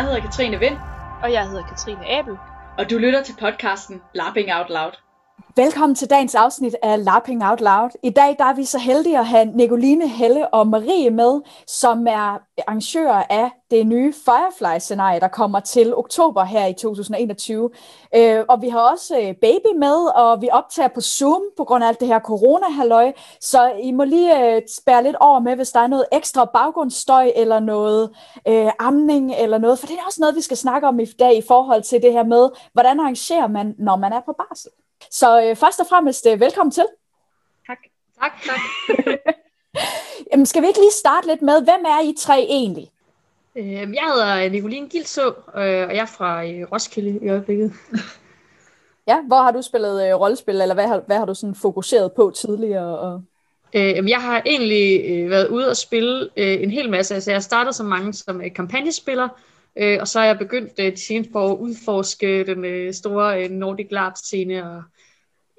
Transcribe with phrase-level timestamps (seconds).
[0.00, 0.76] Jeg hedder Katrine Vind.
[1.22, 2.36] Og jeg hedder Katrine Abel.
[2.78, 4.92] Og du lytter til podcasten Lapping Out Loud.
[5.60, 7.90] Velkommen til dagens afsnit af Lapping Out Loud.
[8.02, 12.06] I dag der er vi så heldige at have Nicoline, Helle og Marie med, som
[12.06, 17.70] er arrangører af det nye Firefly-scenarie, der kommer til oktober her i 2021.
[18.14, 21.84] Øh, og vi har også øh, Baby med, og vi optager på Zoom på grund
[21.84, 23.12] af alt det her corona-halløj.
[23.40, 27.32] Så I må lige øh, spære lidt over med, hvis der er noget ekstra baggrundsstøj
[27.36, 28.10] eller noget
[28.48, 29.78] øh, amning eller noget.
[29.78, 32.12] For det er også noget, vi skal snakke om i dag i forhold til det
[32.12, 34.70] her med, hvordan arrangerer man, når man er på barsel.
[35.10, 36.86] Så øh, først og fremmest, øh, velkommen til.
[37.66, 37.78] Tak.
[38.20, 38.60] Tak, tak.
[40.32, 42.90] Jamen, skal vi ikke lige starte lidt med, hvem er I tre egentlig?
[43.56, 47.72] Øh, jeg hedder Nicoline Gilså, øh, og jeg er fra øh, Roskilde i øjeblikket.
[49.08, 52.12] ja, hvor har du spillet øh, rollespil, eller hvad har, hvad har du sådan fokuseret
[52.12, 52.98] på tidligere?
[52.98, 53.22] Og...
[53.74, 57.14] Øh, jeg har egentlig øh, været ude og spille øh, en hel masse.
[57.14, 59.28] Altså, jeg startede så mange som øh, kampagnespiller,
[59.76, 63.44] Øh, og så er jeg begyndt øh, de seneste år at udforske den øh, store
[63.44, 64.82] øh, Nordic LARP-scene, og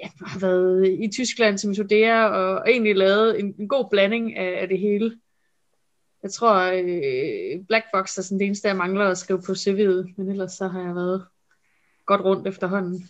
[0.03, 4.37] ja, har været i Tyskland til Metodea, og, og egentlig lavet en, en god blanding
[4.37, 5.17] af, af det hele.
[6.23, 10.13] Jeg tror, øh, Black Box er sådan det eneste, jeg mangler at skrive på CV'et,
[10.17, 11.25] men ellers så har jeg været
[12.05, 13.09] godt rundt efterhånden.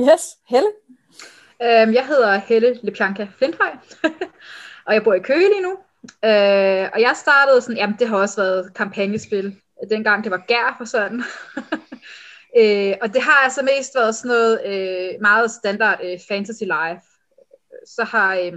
[0.00, 0.68] Yes, Helle?
[1.60, 3.70] Um, jeg hedder Helle Lepjanka Flinthøj,
[4.86, 5.72] og jeg bor i Køge lige nu.
[6.02, 10.74] Uh, og jeg startede sådan, jamen det har også været kampagnespil dengang det var gær
[10.78, 11.22] for sådan.
[12.60, 17.06] øh, og det har altså mest været sådan noget øh, meget standard øh, fantasy life.
[17.86, 18.52] Så har øh,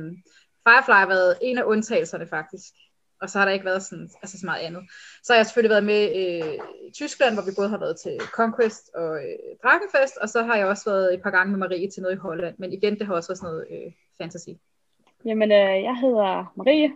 [0.68, 2.74] Firefly været en af undtagelserne faktisk.
[3.22, 4.84] Og så har der ikke været sådan, altså så meget andet.
[5.24, 6.54] Så har jeg selvfølgelig været med øh,
[6.88, 10.56] i Tyskland, hvor vi både har været til Conquest og øh, Drakenfest, og så har
[10.56, 12.56] jeg også været et par gange med Marie til noget i Holland.
[12.58, 14.50] Men igen, det har også været sådan noget øh, fantasy.
[15.26, 16.92] Jamen, øh, jeg hedder Marie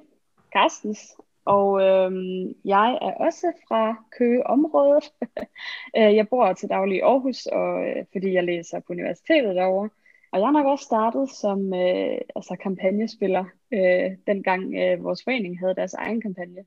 [0.54, 1.00] Carstens,
[1.46, 5.12] og øhm, jeg er også fra Køge-området.
[5.98, 9.90] Øh, jeg bor til daglig i Aarhus, og, øh, fordi jeg læser på universitetet derovre.
[10.32, 15.60] Og jeg har nok også startet som øh, altså kampagnespiller, øh, dengang øh, vores forening
[15.60, 16.66] havde deres egen kampagne.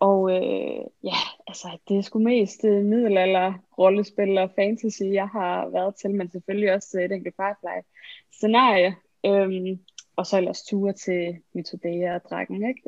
[0.00, 5.68] Og øh, ja, altså det er sgu mest øh, middelalder, rollespil og fantasy, jeg har
[5.68, 8.96] været til, men selvfølgelig også øh, et enkelt Firefly-scenarie.
[9.26, 9.80] Øhm,
[10.16, 12.82] og så ellers ture til Mythodea og Drakken, ikke?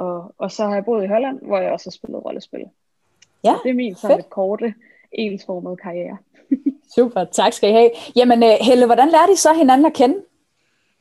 [0.00, 2.64] Og, og så har jeg boet i Holland, hvor jeg også har spillet rollespil.
[3.44, 4.74] Ja, så det er min sådan lidt korte,
[5.12, 6.16] ensformede karriere.
[6.94, 7.90] Super, tak skal I have.
[8.16, 10.16] Jamen uh, Helle, hvordan lærte I så hinanden at kende?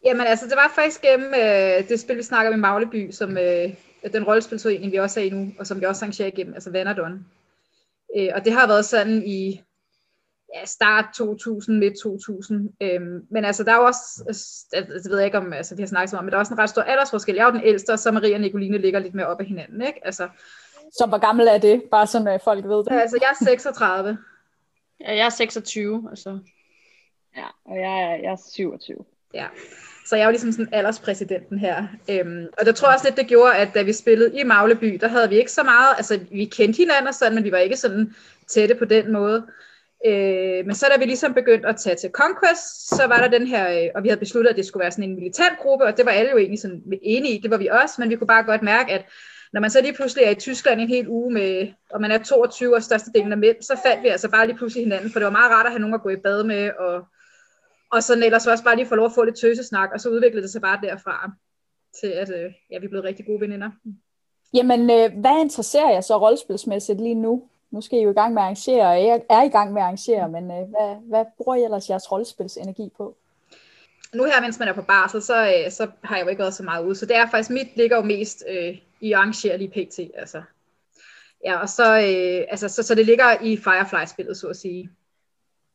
[0.06, 4.12] Jamen altså, det var faktisk gennem uh, det spil, vi snakker med Magleby, som uh,
[4.14, 7.26] den rollespilsforening, vi også er i nu, og som vi også arrangerer igennem, altså Vanderdon.
[8.18, 9.62] Uh, og det har været sådan i
[10.56, 12.70] ja, start 2000, midt 2000.
[12.82, 14.66] Øhm, men altså, der er jo også, altså,
[15.04, 16.60] det ved jeg ikke om, altså, vi har snakket om, men der er også en
[16.60, 17.36] ret stor aldersforskel.
[17.36, 19.46] Jeg er jo den ældste, og så Maria og Nicoline ligger lidt mere op ad
[19.46, 20.06] hinanden, ikke?
[20.06, 20.30] Altså,
[20.92, 21.84] så hvor gammel er det?
[21.92, 22.92] Bare sådan, at folk ved det.
[22.92, 24.18] Altså, jeg er 36.
[25.02, 26.40] ja, jeg er 26, altså.
[27.38, 28.98] Ja, og jeg er, jeg er 27.
[29.34, 29.48] Ja,
[30.06, 31.88] så jeg er jo ligesom sådan alderspræsidenten her.
[32.10, 34.98] Øhm, og det tror jeg også lidt, det gjorde, at da vi spillede i Magleby,
[35.02, 37.58] der havde vi ikke så meget, altså vi kendte hinanden og sådan, men vi var
[37.58, 38.16] ikke sådan
[38.48, 39.46] tætte på den måde.
[40.06, 43.48] Øh, men så da vi ligesom begyndte at tage til Conquest, så var der den
[43.48, 45.98] her, øh, og vi havde besluttet, at det skulle være sådan en militant gruppe, og
[45.98, 48.28] det var alle jo egentlig sådan enige i, det var vi også, men vi kunne
[48.28, 49.06] bare godt mærke, at
[49.54, 52.18] når man så lige pludselig er i Tyskland en hel uge med, og man er
[52.18, 55.26] 22 og størstedelen af mænd, så fandt vi altså bare lige pludselig hinanden, for det
[55.26, 57.06] var meget rart at have nogen at gå i bad med, og,
[57.92, 60.44] og sådan ellers også bare lige få lov at få lidt tøsesnak, og så udviklede
[60.44, 61.32] det sig bare derfra
[62.02, 63.70] til, at øh, ja, vi blev rigtig gode veninder.
[64.54, 67.49] Jamen, øh, hvad interesserer jeg så rollespilsmæssigt lige nu?
[67.72, 69.82] Nu skal I jo i gang med at arrangere, og jeg er i gang med
[69.82, 73.16] at arrangere, men øh, hvad, hvad bruger I ellers jeres rollespilsenergi på?
[74.14, 76.54] Nu her, mens man er på barsel, så, øh, så har jeg jo ikke været
[76.54, 80.00] så meget ude, så det er faktisk, mit ligger jo mest øh, i lige pt.
[80.18, 80.42] Altså.
[81.46, 84.90] Ja, og så, øh, altså, så, så det ligger i Firefly-spillet, så at sige.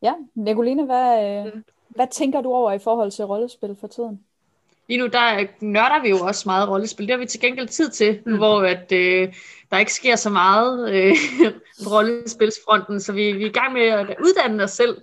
[0.02, 1.52] Ja, Nicoline, hvad, øh,
[1.88, 4.20] hvad tænker du over i forhold til rollespil for tiden?
[4.88, 7.06] Lige nu, der nørder vi jo også meget rollespil.
[7.06, 8.36] Det har vi til gengæld tid til, mm.
[8.36, 9.34] hvor at, øh,
[9.74, 11.16] der ikke sker så meget øh,
[11.84, 15.02] på rollespilsfronten, så vi, vi er i gang med at uddanne os selv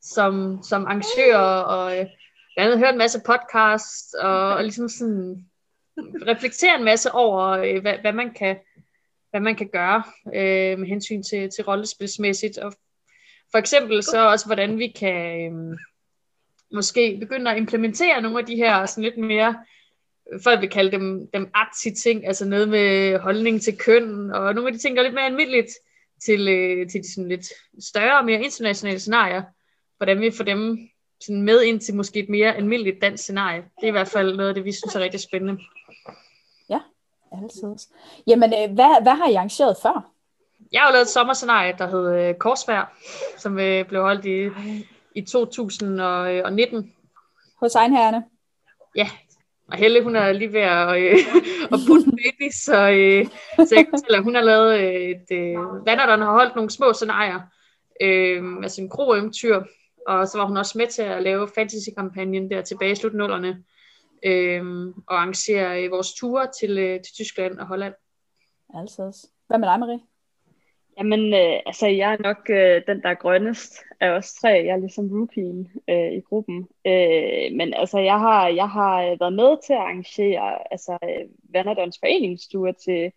[0.00, 2.06] som, som arrangører, og øh,
[2.54, 5.46] blandt andet høre en masse podcast, og, og ligesom sådan
[6.26, 8.56] reflektere en masse over, øh, hvad, hvad, man kan,
[9.30, 10.02] hvad man kan gøre
[10.34, 12.72] øh, med hensyn til, til rollespilsmæssigt, og
[13.50, 15.78] for eksempel så også, hvordan vi kan øh,
[16.72, 19.64] måske begynde at implementere nogle af de her sådan lidt mere
[20.42, 24.68] folk vil kalde dem, dem artsy ting, altså noget med holdning til køn, og nogle
[24.68, 25.70] af de ting, der er lidt mere almindeligt
[26.24, 27.46] til, øh, til de sådan lidt
[27.80, 29.42] større og mere internationale scenarier,
[29.96, 30.78] hvordan vi får dem
[31.20, 33.60] sådan med ind til måske et mere almindeligt dansk scenarie.
[33.60, 35.62] Det er i hvert fald noget af det, vi synes er rigtig spændende.
[36.68, 36.80] Ja,
[37.32, 37.88] altid.
[38.26, 40.16] Jamen, øh, hvad, hvad har I arrangeret før?
[40.72, 42.96] jeg har jo lavet et sommerscenarie, der hed øh, Korsvær,
[43.38, 44.50] som øh, blev holdt i,
[45.14, 46.92] i 2019.
[47.60, 48.24] Hos egenherrene.
[48.96, 49.10] Ja,
[49.68, 51.18] og Helle, hun er lige ved at, øh,
[51.72, 53.26] at putte baby, så, øh,
[53.68, 56.70] så jeg kan fortælle, at hun har lavet øh, et, øh, Vanderdon har holdt nogle
[56.70, 57.40] små scenarier,
[58.00, 59.62] øh, altså en gro-eventyr,
[60.06, 63.64] og så var hun også med til at lave fantasy-kampagnen der tilbage i slutnullerne,
[64.24, 67.94] øh, og arrangere øh, vores ture til, øh, til Tyskland og Holland.
[68.74, 69.28] Altså.
[69.46, 70.00] Hvad med dig, Marie?
[70.98, 74.48] Jamen, øh, altså jeg er nok øh, den, der er grønnest af os tre.
[74.48, 76.68] Jeg er ligesom rookien øh, i gruppen.
[76.86, 81.28] Øh, men altså, jeg har, jeg har øh, været med til at arrangere altså, øh,
[81.52, 83.12] Vanderdons foreningsture til,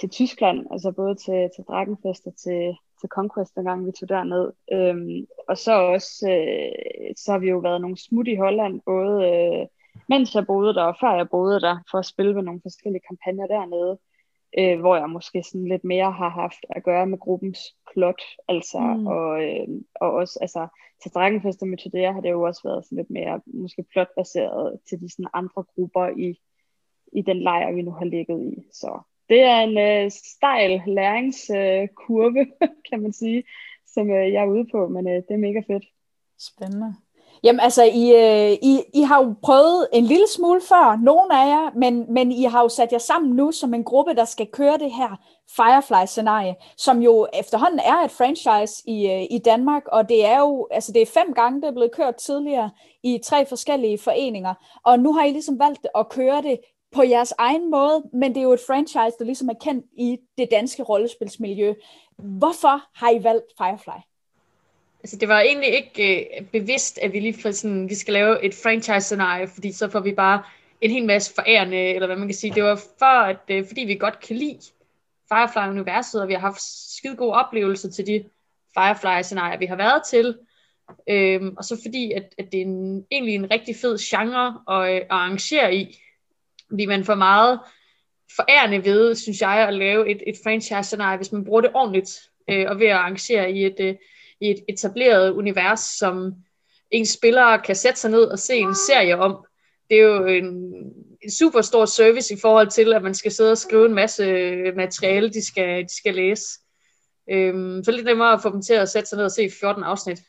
[0.00, 4.52] til Tyskland, altså både til, til Drakenfest og til, til Conquest, dengang vi tog derned.
[4.72, 9.14] Øhm, og så også, øh, så har vi jo været nogle smut i Holland, både
[9.30, 9.66] øh,
[10.08, 13.06] mens jeg boede der og før jeg boede der, for at spille med nogle forskellige
[13.08, 13.98] kampagner dernede
[14.58, 17.58] øh, hvor jeg måske sådan lidt mere har haft at gøre med gruppens
[17.92, 19.06] plot, altså, mm.
[19.06, 20.68] og, øh, og også, altså,
[21.02, 25.00] til Drakkenfest og Metodea har det jo også været sådan lidt mere, måske plotbaseret til
[25.00, 26.40] de sådan andre grupper i,
[27.12, 32.40] i den lejr, vi nu har ligget i, så det er en øh, stejl læringskurve,
[32.40, 33.44] øh, kan man sige,
[33.86, 35.84] som øh, jeg er ude på, men øh, det er mega fedt.
[36.38, 36.94] Spændende.
[37.44, 41.46] Jamen altså, I, øh, I, I har jo prøvet en lille smule før, nogle af
[41.46, 44.46] jer, men, men I har jo sat jer sammen nu som en gruppe, der skal
[44.46, 45.16] køre det her
[45.50, 50.68] Firefly-scenarie, som jo efterhånden er et franchise i, øh, i Danmark, og det er jo,
[50.70, 52.70] altså det er fem gange, det er blevet kørt tidligere
[53.02, 54.54] i tre forskellige foreninger,
[54.84, 56.60] og nu har I ligesom valgt at køre det
[56.94, 60.18] på jeres egen måde, men det er jo et franchise, der ligesom er kendt i
[60.38, 61.74] det danske rollespilsmiljø.
[62.18, 64.11] Hvorfor har I valgt Firefly?
[65.02, 68.44] Altså, det var egentlig ikke øh, bevidst, at vi lige for sådan, vi skal lave
[68.44, 70.42] et franchise-scenarie, fordi så får vi bare
[70.80, 72.54] en hel masse forærende, eller hvad man kan sige.
[72.54, 74.58] Det var for, at, øh, fordi vi godt kan lide
[75.32, 76.62] Firefly-universet, og vi har haft
[76.96, 78.24] skide gode oplevelser til de
[78.78, 80.38] Firefly-scenarier, vi har været til.
[81.08, 84.90] Øhm, og så fordi, at, at det er en, egentlig en rigtig fed genre at,
[84.90, 85.98] øh, at arrangere i,
[86.68, 87.60] fordi man får meget
[88.36, 92.10] forærende ved, synes jeg, at lave et, et franchise-scenarie, hvis man bruger det ordentligt,
[92.50, 93.94] øh, og ved at arrangere i et, øh,
[94.42, 96.34] i et etableret univers, som
[96.90, 99.46] en spillere kan sætte sig ned og se en serie om.
[99.90, 100.44] Det er jo en,
[101.22, 104.24] en super stor service i forhold til, at man skal sidde og skrive en masse
[104.24, 106.44] øh, materiale, de skal, de skal læse.
[107.30, 109.82] Øhm, så lidt nemmere at få dem til at sætte sig ned og se 14
[109.82, 110.20] afsnit.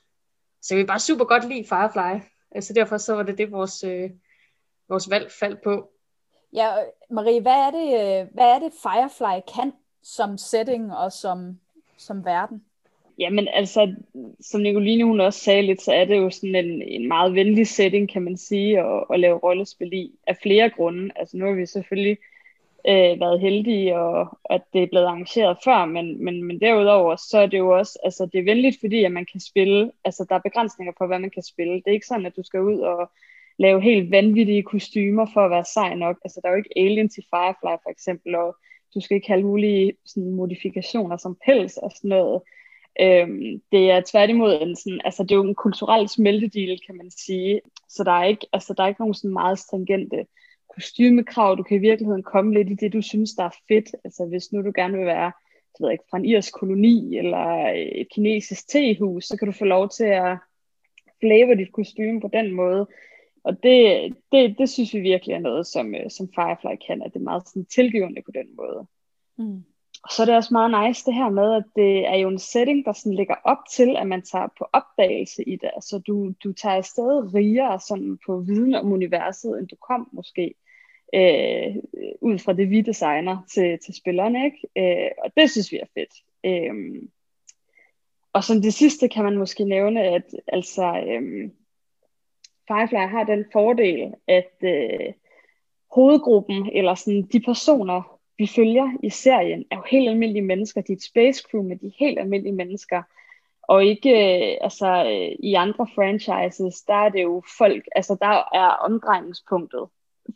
[0.61, 2.23] Så vi bare super godt lide Firefly.
[2.51, 4.09] Altså derfor så var det det, vores, øh,
[4.89, 5.89] vores valg faldt på.
[6.53, 6.75] Ja,
[7.09, 9.73] Marie, hvad er det, øh, hvad er det Firefly kan
[10.03, 11.59] som setting og som,
[11.97, 12.63] som verden?
[13.19, 13.95] Jamen altså,
[14.41, 17.67] som Nicoline hun også sagde lidt, så er det jo sådan en, en meget venlig
[17.67, 21.09] setting, kan man sige, at, at lave rollespil i, af flere grunde.
[21.15, 22.17] Altså nu har vi selvfølgelig
[22.87, 27.37] øh, været heldige, og at det er blevet arrangeret før, men, men, men derudover, så
[27.37, 30.35] er det jo også, altså det er venligt, fordi at man kan spille, altså der
[30.35, 31.73] er begrænsninger på, hvad man kan spille.
[31.73, 33.11] Det er ikke sådan, at du skal ud og
[33.59, 36.17] lave helt vanvittige kostymer for at være sej nok.
[36.23, 38.55] Altså der er jo ikke Alien til Firefly for eksempel, og
[38.95, 42.41] du skal ikke have alle mulige sådan, modifikationer som pels og sådan noget.
[43.01, 47.11] Øhm, det er tværtimod en sådan, altså det er jo en kulturel smeltedel, kan man
[47.11, 47.61] sige.
[47.89, 50.25] Så der er ikke, altså der er ikke nogen sådan meget stringente
[50.75, 51.55] kostymekrav.
[51.57, 53.95] Du kan i virkeligheden komme lidt i det, du synes, der er fedt.
[54.03, 55.31] Altså hvis nu du gerne vil være
[55.75, 59.51] så ved jeg ikke, fra en irsk koloni eller et kinesisk tehus, så kan du
[59.51, 60.37] få lov til at
[61.19, 62.87] flavor dit kostume på den måde.
[63.43, 67.13] Og det, det, det synes vi virkelig er noget, som, øh, som Firefly kan, at
[67.13, 68.87] det er meget sådan tilgivende på den måde.
[69.37, 69.63] Mm.
[70.03, 72.39] Og så er det også meget nice det her med, at det er jo en
[72.39, 75.71] setting, der sådan ligger op til, at man tager på opdagelse i det.
[75.75, 80.53] Altså du, du tager afsted rigere sådan på viden om universet, end du kom måske.
[81.15, 81.75] Øh,
[82.21, 84.45] ud fra det vi designer til, til spillerne.
[84.45, 84.67] Ikke?
[84.77, 86.13] Øh, og det synes vi er fedt.
[86.43, 87.03] Øh,
[88.33, 91.49] og som det sidste kan man måske nævne, at altså, øh,
[92.67, 95.13] Firefly har den fordel, at øh,
[95.91, 100.81] hovedgruppen, eller sådan de personer, vi følger i serien, er jo helt almindelige mennesker.
[100.81, 103.03] De er et space crew med de helt almindelige mennesker.
[103.63, 108.57] Og ikke, øh, altså øh, i andre franchises, der er det jo folk, altså der
[108.59, 109.87] er omdrejningspunktet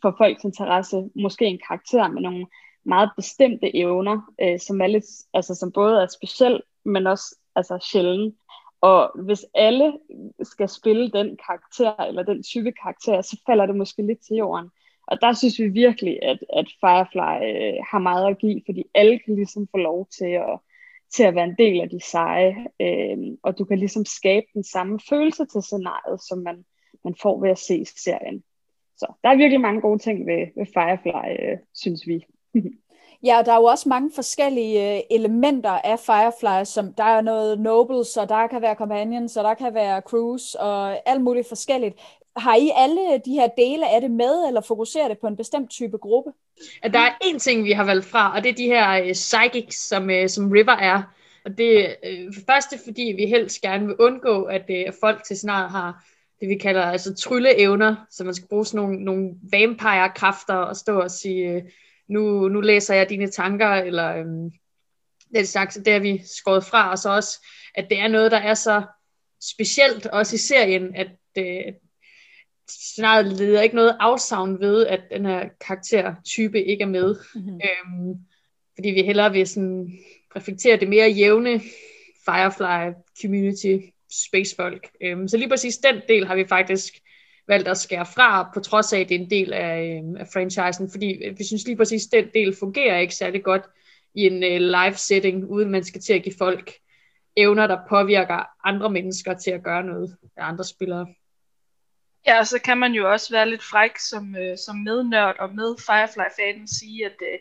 [0.02, 2.46] for folks interesse, måske en karakter med nogle
[2.84, 7.88] meget bestemte evner, øh, som, er lidt, altså, som både er speciel, men også altså,
[7.92, 8.34] sjældent.
[8.80, 9.92] Og hvis alle
[10.42, 14.70] skal spille den karakter, eller den type karakter, så falder det måske lidt til jorden.
[15.10, 19.18] Og der synes vi virkelig, at, at Firefly øh, har meget at give, fordi alle
[19.18, 20.58] kan ligesom få lov til at,
[21.14, 24.64] til at være en del af de seje, øh, og du kan ligesom skabe den
[24.64, 26.64] samme følelse til scenariet, som man,
[27.04, 28.42] man får ved at se serien.
[28.96, 32.24] Så der er virkelig mange gode ting ved, ved Firefly, øh, synes vi.
[33.22, 37.20] Ja, og der er jo også mange forskellige øh, elementer af Firefly, som der er
[37.20, 41.48] noget nobles, og der kan være companions, og der kan være crews, og alt muligt
[41.48, 42.17] forskelligt.
[42.38, 45.70] Har I alle de her dele af det med, eller fokuserer det på en bestemt
[45.70, 46.30] type gruppe?
[46.82, 49.12] At der er én ting, vi har valgt fra, og det er de her uh,
[49.12, 51.02] psychics, som, øh, som River er.
[51.44, 55.38] Og det øh, er uh, første, fordi vi helst gerne vil undgå, at folk til
[55.38, 56.04] snart har
[56.40, 61.00] det, vi kalder altså trylleevner, så man skal bruge sådan nogle, nogle vampire-kræfter og stå
[61.00, 61.70] og sige,
[62.08, 64.50] nu, nu læser jeg dine tanker, eller um,
[65.32, 68.30] det er sagt, det har vi skåret fra, og så også, at det er noget,
[68.30, 68.82] der er så
[69.42, 71.72] specielt, også i serien, at, øh,
[72.68, 77.16] scenariet leder ikke noget afsavn ved, at den her karaktertype ikke er med.
[77.34, 77.54] Mm-hmm.
[77.54, 78.14] Øhm,
[78.74, 79.92] fordi vi hellere vil sådan
[80.36, 81.60] reflektere det mere jævne
[82.24, 83.76] Firefly community
[84.10, 84.90] spacefolk.
[85.02, 86.94] Øhm, så lige præcis den del har vi faktisk
[87.48, 90.26] valgt at skære fra, på trods af, at det er en del af, øh, af
[90.32, 93.62] franchisen, fordi vi synes lige præcis, den del fungerer ikke særlig godt
[94.14, 96.72] i en uh, live setting, uden man skal til at give folk
[97.36, 101.06] evner, der påvirker andre mennesker til at gøre noget af andre spillere.
[102.26, 105.54] Ja, og så kan man jo også være lidt fræk som, øh, som mednørd og
[105.54, 107.38] med Firefly-fanen sige, at øh,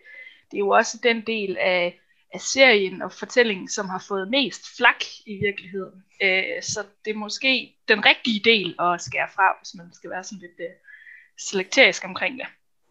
[0.52, 2.00] det er jo også den del af,
[2.34, 6.04] af serien og fortællingen, som har fået mest flak i virkeligheden.
[6.24, 10.24] Øh, så det er måske den rigtige del at skære fra, hvis man skal være
[10.24, 10.76] sådan lidt øh,
[11.40, 12.48] selekterisk omkring det.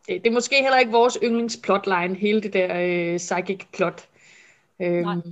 [0.07, 0.27] det.
[0.27, 4.09] Er måske heller ikke vores yndlingsplotline, hele det der øh, psychic plot.
[4.83, 5.23] Øhm.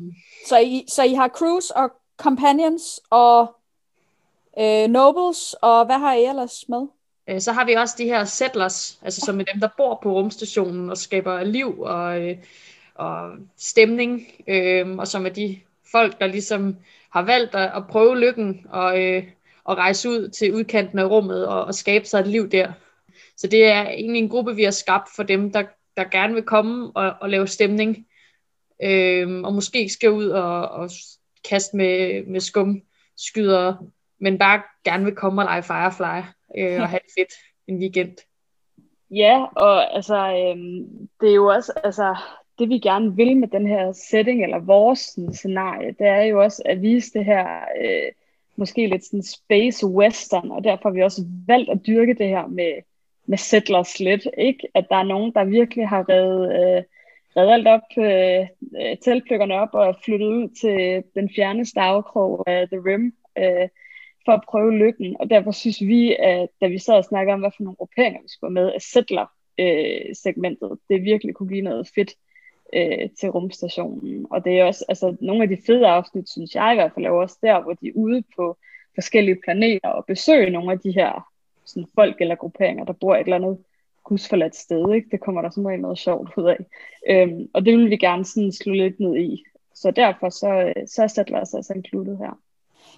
[0.49, 3.57] Så, I, så I har crews og companions og
[4.61, 6.87] øh, nobles, og hvad har I ellers med?
[7.29, 10.13] Øh, så har vi også de her settlers, altså som er dem, der bor på
[10.13, 12.37] rumstationen og skaber liv og, øh,
[12.95, 15.61] og stemning, øh, og som er de
[15.93, 16.77] folk, der ligesom
[17.11, 19.25] har valgt at, at prøve lykken og, øh,
[19.65, 22.73] og rejse ud til udkanten af rummet og, og skabe sig et liv der.
[23.37, 25.63] Så det er egentlig en gruppe, vi har skabt for dem, der,
[25.97, 28.07] der gerne vil komme og, og lave stemning,
[28.83, 30.91] øh, og måske skal ud og, og
[31.49, 32.83] kaste med, med skum,
[33.17, 33.75] skyder
[34.25, 36.19] men bare gerne vil komme og lege Firefly
[36.59, 37.33] øh, og have det fedt
[37.67, 38.17] en weekend.
[39.11, 40.57] Ja, og altså, øh,
[41.21, 42.17] det er jo også, altså,
[42.59, 46.43] det vi gerne vil med den her setting, eller vores sådan, scenarie, det er jo
[46.43, 47.47] også at vise det her,
[47.81, 48.13] øh,
[48.57, 52.47] måske lidt sådan space western, og derfor har vi også valgt at dyrke det her
[52.47, 52.73] med,
[53.27, 54.69] med settlers lidt, ikke?
[54.75, 56.83] At der er nogen, der virkelig har reddet, øh,
[57.37, 62.81] reddet alt op, øh, teltplykkerne op og flyttet ud til den fjerne stavkrog af The
[62.87, 63.69] Rim, øh,
[64.25, 67.41] for at prøve lykken, og derfor synes vi, at da vi sad og snakkede om,
[67.41, 71.89] hvad for nogle grupperinger vi skulle med, at settler-segmentet, øh, det virkelig kunne give noget
[71.95, 72.15] fedt
[72.75, 74.27] øh, til rumstationen.
[74.31, 77.07] Og det er også, altså nogle af de fede afsnit, synes jeg i hvert fald,
[77.07, 78.57] er også der, hvor de er ude på
[78.95, 81.31] forskellige planeter og besøger nogle af de her
[81.65, 83.59] sådan folk eller grupperinger, der bor et eller andet
[84.05, 84.95] gudsforladt sted.
[84.95, 85.09] Ikke?
[85.11, 86.59] Det kommer der som regel noget sjovt ud af.
[87.11, 89.45] Øhm, og det vil vi gerne sådan slå lidt ned i.
[89.75, 92.39] Så derfor så, øh, så er Settlers altså included her.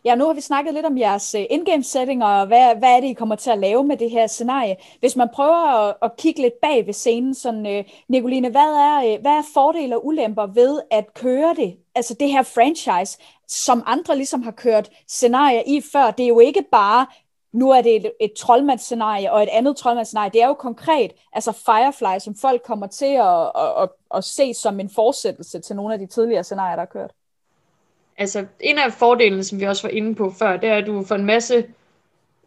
[0.06, 3.00] Ja, nu har vi snakket lidt om jeres øh, in-game setting, og hvad, hvad er
[3.00, 4.76] det, I kommer til at lave med det her scenarie.
[5.00, 8.96] Hvis man prøver at, at kigge lidt bag ved scenen, sådan, øh, Nicoline, hvad er,
[8.96, 13.82] øh, hvad er fordele og ulemper ved at køre det, altså det her franchise, som
[13.86, 16.10] andre ligesom har kørt scenarier i før?
[16.10, 17.06] Det er jo ikke bare,
[17.52, 20.30] nu er det et, et troldmandsscenarie og et andet troldmandsscenarie.
[20.30, 24.54] Det er jo konkret, altså Firefly, som folk kommer til at, at, at, at se
[24.54, 27.10] som en fortsættelse til nogle af de tidligere scenarier, der er kørt
[28.18, 31.04] altså en af fordelene, som vi også var inde på før, det er, at du
[31.04, 31.66] får en masse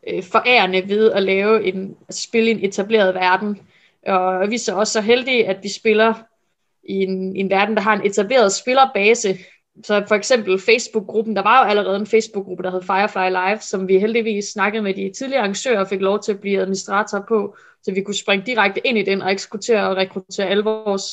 [0.07, 3.59] øh, forærende ved at lave en, altså spille i en etableret verden.
[4.07, 6.13] Og vi er så også så heldige, at vi spiller
[6.83, 9.38] i en, en verden, der har en etableret spillerbase.
[9.83, 13.88] Så for eksempel Facebook-gruppen, der var jo allerede en Facebook-gruppe, der hed Firefly Live, som
[13.88, 17.55] vi heldigvis snakkede med de tidligere arrangører og fik lov til at blive administrator på,
[17.83, 20.63] så vi kunne springe direkte ind i den og ikke skulle til at rekruttere alle
[20.63, 21.03] vores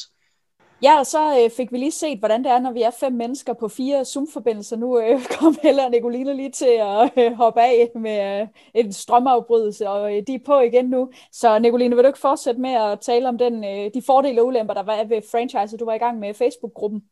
[0.83, 3.13] Ja, og så øh, fik vi lige set, hvordan det er, når vi er fem
[3.13, 4.77] mennesker på fire Zoom-forbindelser.
[4.77, 8.93] Nu øh, kom Helle og Nicoline lige til at øh, hoppe af med øh, en
[8.93, 11.11] strømafbrydelse, og øh, de er på igen nu.
[11.33, 14.47] Så Nicoline, vil du ikke fortsætte med at tale om den, øh, de fordele og
[14.47, 17.03] ulemper, der var ved franchise, du var i gang med Facebook-gruppen?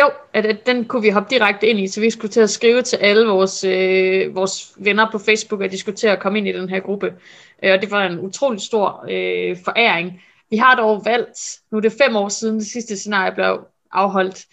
[0.00, 2.50] Jo, at, at den kunne vi hoppe direkte ind i, så vi skulle til at
[2.50, 6.38] skrive til alle vores, øh, vores venner på Facebook, at de skulle til at komme
[6.38, 7.14] ind i den her gruppe.
[7.62, 10.22] Øh, og det var en utrolig stor øh, foræring.
[10.50, 11.38] Vi har dog valgt,
[11.70, 14.46] nu er det fem år siden det sidste scenarie blev afholdt,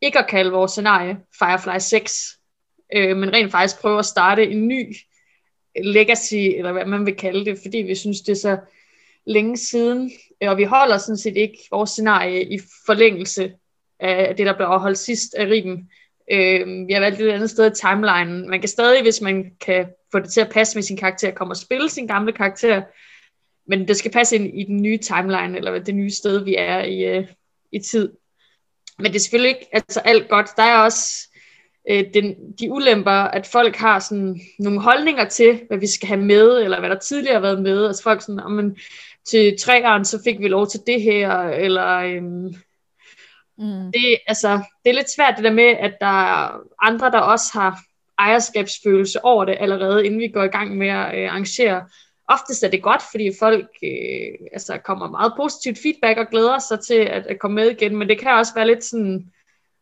[0.00, 2.38] ikke at kalde vores scenarie Firefly 6,
[2.96, 4.96] øh, men rent faktisk prøve at starte en ny
[5.84, 8.58] legacy, eller hvad man vil kalde det, fordi vi synes, det er så
[9.26, 10.10] længe siden,
[10.42, 13.52] øh, og vi holder sådan set ikke vores scenarie i forlængelse
[14.00, 15.90] af det, der blev afholdt sidst af Riben.
[16.32, 18.48] Øh, vi har valgt et andet sted i timeline.
[18.48, 21.52] Man kan stadig, hvis man kan få det til at passe med sin karakter, komme
[21.52, 22.82] og spille sin gamle karakter,
[23.68, 26.82] men det skal passe ind i den nye timeline, eller det nye sted, vi er
[26.82, 27.24] i, uh,
[27.72, 28.12] i tid.
[28.98, 30.50] Men det er selvfølgelig ikke altså, alt godt.
[30.56, 31.28] Der er også
[31.90, 36.20] øh, den, de ulemper, at folk har sådan nogle holdninger til, hvad vi skal have
[36.20, 37.86] med, eller hvad der tidligere har været med.
[37.86, 38.76] Altså folk sådan, men
[39.26, 42.54] til træerne, så fik vi lov til det her, eller øhm,
[43.58, 43.92] mm.
[43.92, 47.50] det, altså, det er lidt svært det der med, at der er andre, der også
[47.52, 47.80] har
[48.18, 51.88] ejerskabsfølelse over det allerede, inden vi går i gang med at øh, arrangere.
[52.28, 56.80] Oftest er det godt, fordi folk øh, altså, kommer meget positivt feedback og glæder sig
[56.80, 59.32] til at, at komme med igen, men det kan også være lidt sådan,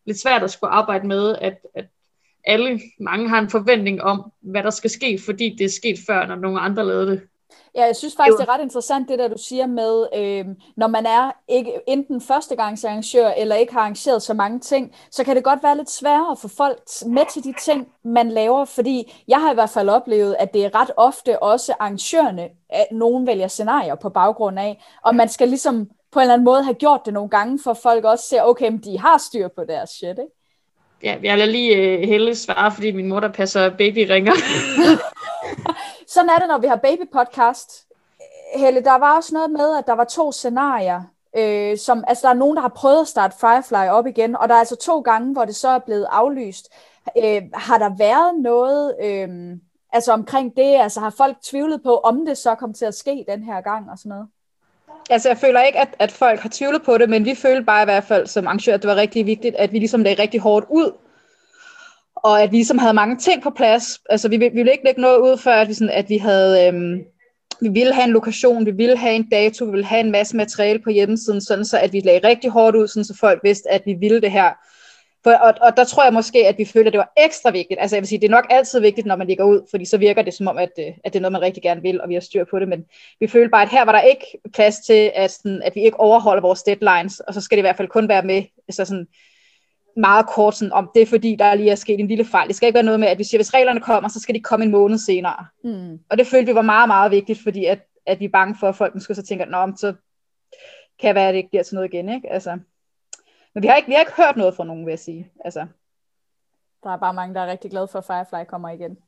[0.06, 1.84] lidt svært at skulle arbejde med, at, at
[2.44, 6.26] alle, mange har en forventning om, hvad der skal ske, fordi det er sket før,
[6.26, 7.22] når nogle andre lavede det.
[7.74, 10.86] Ja, jeg synes faktisk, det er ret interessant, det der du siger med, øh, når
[10.86, 15.44] man er ikke enten førstegangsarrangør, eller ikke har arrangeret så mange ting, så kan det
[15.44, 19.40] godt være lidt sværere at få folk med til de ting, man laver, fordi jeg
[19.40, 23.48] har i hvert fald oplevet, at det er ret ofte også arrangørerne, at nogen vælger
[23.48, 27.00] scenarier på baggrund af, og man skal ligesom på en eller anden måde have gjort
[27.04, 30.10] det nogle gange, for folk også ser, okay, men de har styr på deres shit,
[30.10, 30.32] ikke?
[31.02, 34.32] Ja, jeg vil lige uh, helle svare, fordi min mor, der passer babyringer.
[36.14, 37.88] Sådan er det, når vi har baby-podcast.
[38.54, 41.02] Helle, der var også noget med, at der var to scenarier.
[41.36, 44.48] Øh, som, altså, der er nogen, der har prøvet at starte Firefly op igen, og
[44.48, 46.68] der er altså to gange, hvor det så er blevet aflyst.
[47.18, 49.28] Øh, har der været noget øh,
[49.92, 50.74] altså omkring det?
[50.74, 53.90] Altså har folk tvivlet på, om det så kom til at ske den her gang
[53.90, 54.26] og sådan noget?
[55.10, 57.82] Altså, jeg føler ikke, at, at folk har tvivlet på det, men vi følte bare
[57.82, 60.40] i hvert fald som arrangør, at det var rigtig vigtigt, at vi ligesom lagde rigtig
[60.40, 60.92] hårdt ud,
[62.22, 64.00] og at vi ligesom havde mange ting på plads.
[64.10, 66.66] Altså, vi, vi ville ikke lægge noget ud, før at vi, sådan, at vi havde...
[66.66, 67.04] Øhm,
[67.62, 70.36] vi ville have en lokation, vi ville have en dato, vi ville have en masse
[70.36, 73.70] materiale på hjemmesiden, sådan så at vi lagde rigtig hårdt ud, sådan så folk vidste,
[73.70, 74.52] at vi ville det her.
[75.24, 77.80] For, og, og der tror jeg måske, at vi følte, at det var ekstra vigtigt.
[77.80, 79.98] Altså jeg vil sige, det er nok altid vigtigt, når man ligger ud, fordi så
[79.98, 82.08] virker det som om, at, øh, at det er noget, man rigtig gerne vil, og
[82.08, 82.68] vi har styr på det.
[82.68, 82.84] Men
[83.20, 86.00] vi følte bare, at her var der ikke plads til, at, sådan, at vi ikke
[86.00, 89.06] overholder vores deadlines, og så skal det i hvert fald kun være med altså sådan,
[89.96, 92.48] meget kort, sådan, om det er fordi, der lige er sket en lille fejl.
[92.48, 94.40] Det skal ikke være noget med, at vi siger, hvis reglerne kommer, så skal de
[94.40, 95.46] komme en måned senere.
[95.64, 95.98] Mm.
[96.10, 98.68] Og det følte vi var meget, meget vigtigt, fordi at, at vi er bange for,
[98.68, 99.94] at folk måske så tænker, Nå, så
[101.00, 102.08] kan være, at det ikke bliver til noget igen.
[102.08, 102.32] Ikke?
[102.32, 102.58] Altså,
[103.54, 105.30] men vi har, ikke, vi har ikke hørt noget fra nogen, vil jeg sige.
[105.44, 105.66] Altså.
[106.82, 108.98] Der er bare mange, der er rigtig glade for, at Firefly kommer igen.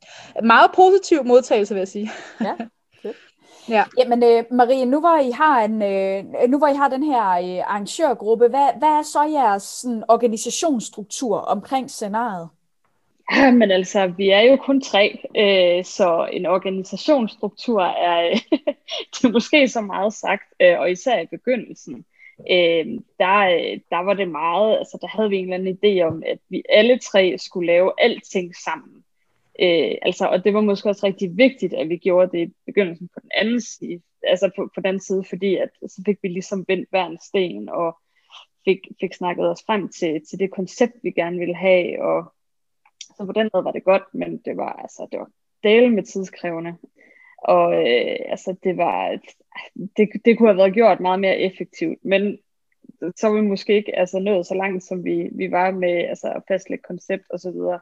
[0.42, 2.10] Meget positiv modtagelse, vil jeg sige.
[2.40, 2.54] Ja,
[3.02, 3.16] fedt.
[3.68, 3.84] Ja.
[3.98, 7.30] Jamen øh, Marie, nu hvor I har en, øh, nu hvor I har den her
[7.30, 12.48] øh, arrangørgruppe, hvad, hvad er så jeres sådan, organisationsstruktur omkring scenariet?
[13.36, 18.36] Ja, men altså, vi er jo kun tre, øh, så en organisationsstruktur er, øh,
[19.12, 22.04] det er måske så meget sagt, øh, og især i begyndelsen
[22.50, 22.86] øh,
[23.18, 23.38] der,
[23.90, 26.62] der var det meget, altså der havde vi en eller anden idé om, at vi
[26.68, 29.03] alle tre skulle lave alting sammen.
[29.62, 33.08] Øh, altså, og det var måske også rigtig vigtigt, at vi gjorde det i begyndelsen
[33.08, 36.64] på den anden side, altså på, på den side, fordi at så fik vi ligesom
[36.68, 37.98] vendt hver en sten, og
[38.64, 42.32] fik, fik snakket os frem til, til det koncept, vi gerne ville have, og
[43.16, 45.30] så på den måde var det godt, men det var altså, det var
[45.62, 46.74] del med tidskrævende.
[47.38, 49.18] Og øh, altså, det var,
[49.96, 52.38] det, det kunne have været gjort meget mere effektivt, men
[53.16, 56.32] så var vi måske ikke altså, nået så langt, som vi, vi var med altså,
[56.36, 57.80] at fastlægge koncept og så videre.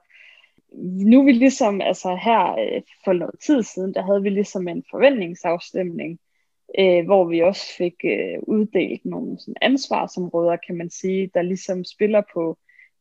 [0.81, 4.69] Nu er vi ligesom, altså her øh, for noget tid siden, der havde vi ligesom
[4.69, 6.19] en forventningsafstemning,
[6.79, 11.85] øh, hvor vi også fik øh, uddelt nogle sådan, ansvarsområder, kan man sige, der ligesom
[11.85, 12.59] spiller på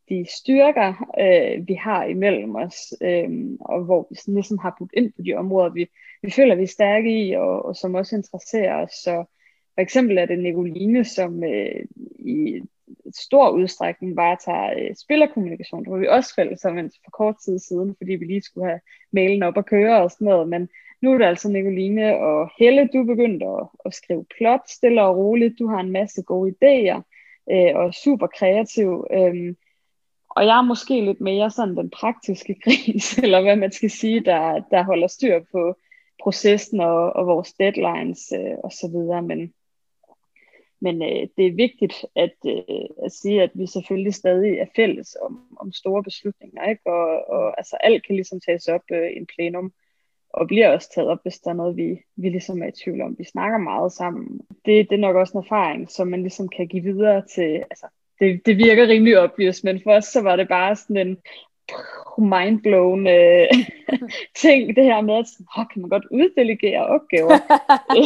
[0.10, 3.30] de styrker, øh, vi har imellem os, øh,
[3.60, 5.90] og hvor vi sådan ligesom har budt ind på de områder, vi,
[6.22, 8.92] vi føler, vi er stærke i, og, og som også interesserer os.
[8.92, 9.26] Så
[9.74, 11.86] for eksempel er det Nicoline, som øh,
[12.20, 12.62] i
[13.16, 15.84] stor udstrækning varetager øh, spillerkommunikation.
[15.84, 18.80] Det var vi også fælles om for kort tid siden, fordi vi lige skulle have
[19.12, 20.70] mailen op og køre og sådan noget, men
[21.02, 25.04] nu er det altså Nicoline og Helle, du er begyndt at, at skrive plot stille
[25.04, 25.60] og roligt.
[25.60, 27.02] Du har en masse gode idéer
[27.52, 29.08] øh, og er super kreativ.
[29.14, 29.56] Øh,
[30.30, 34.20] og jeg er måske lidt mere sådan den praktiske gris, eller hvad man skal sige,
[34.20, 35.76] der, der holder styr på
[36.24, 39.22] processen og, og vores deadlines øh, og så videre.
[39.22, 39.54] Men,
[40.82, 45.18] men øh, det er vigtigt at, øh, at sige, at vi selvfølgelig stadig er fælles
[45.22, 46.82] om, om store beslutninger, ikke?
[46.86, 49.74] Og, og altså alt kan ligesom tages op øh, i en plenum,
[50.34, 53.02] og bliver også taget op, hvis der er noget, vi, vi ligesom er i tvivl
[53.02, 53.16] om.
[53.18, 54.42] Vi snakker meget sammen.
[54.66, 57.88] Det, det er nok også en erfaring, som man ligesom kan give videre til, altså
[58.20, 61.18] det, det virker rimelig obvious, men for os så var det bare sådan en
[62.18, 63.48] mindblown øh,
[64.44, 65.26] ting, det her med, at
[65.58, 67.38] oh, kan man godt uddelegere opgaver?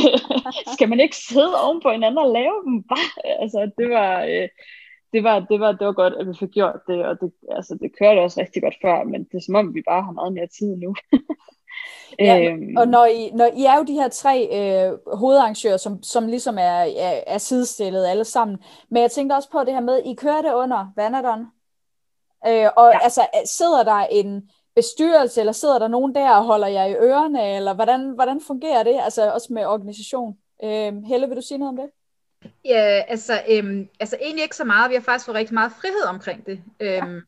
[0.76, 2.84] Skal man ikke sidde oven på hinanden og lave dem?
[2.84, 3.42] Bare?
[3.42, 4.50] Altså, det var, øh,
[5.14, 7.78] det, var, det, var, det var godt, at vi fik gjort det, og det, altså,
[7.82, 10.34] det kørte også rigtig godt før, men det er som om, vi bare har meget
[10.34, 10.96] mere tid nu.
[12.20, 16.04] Ja, Øhm, og når I, når I er jo de her tre øh, hovedarrangører, som,
[16.04, 18.58] som ligesom er, er, er sidestillet alle sammen,
[18.90, 21.46] men jeg tænkte også på det her med, I kører det under Vanadon,
[22.48, 22.98] øh, og ja.
[22.98, 23.04] Ja.
[23.04, 27.56] altså sidder der en bestyrelse, eller sidder der nogen der og holder jer i ørerne,
[27.56, 30.38] eller hvordan, hvordan fungerer det, altså også med organisation?
[30.64, 31.90] Øh, Helle, vil du sige noget om det?
[32.66, 34.90] Ja, altså, øhm, altså egentlig ikke så meget.
[34.90, 36.62] Vi har faktisk fået rigtig meget frihed omkring det.
[36.80, 37.22] Øhm,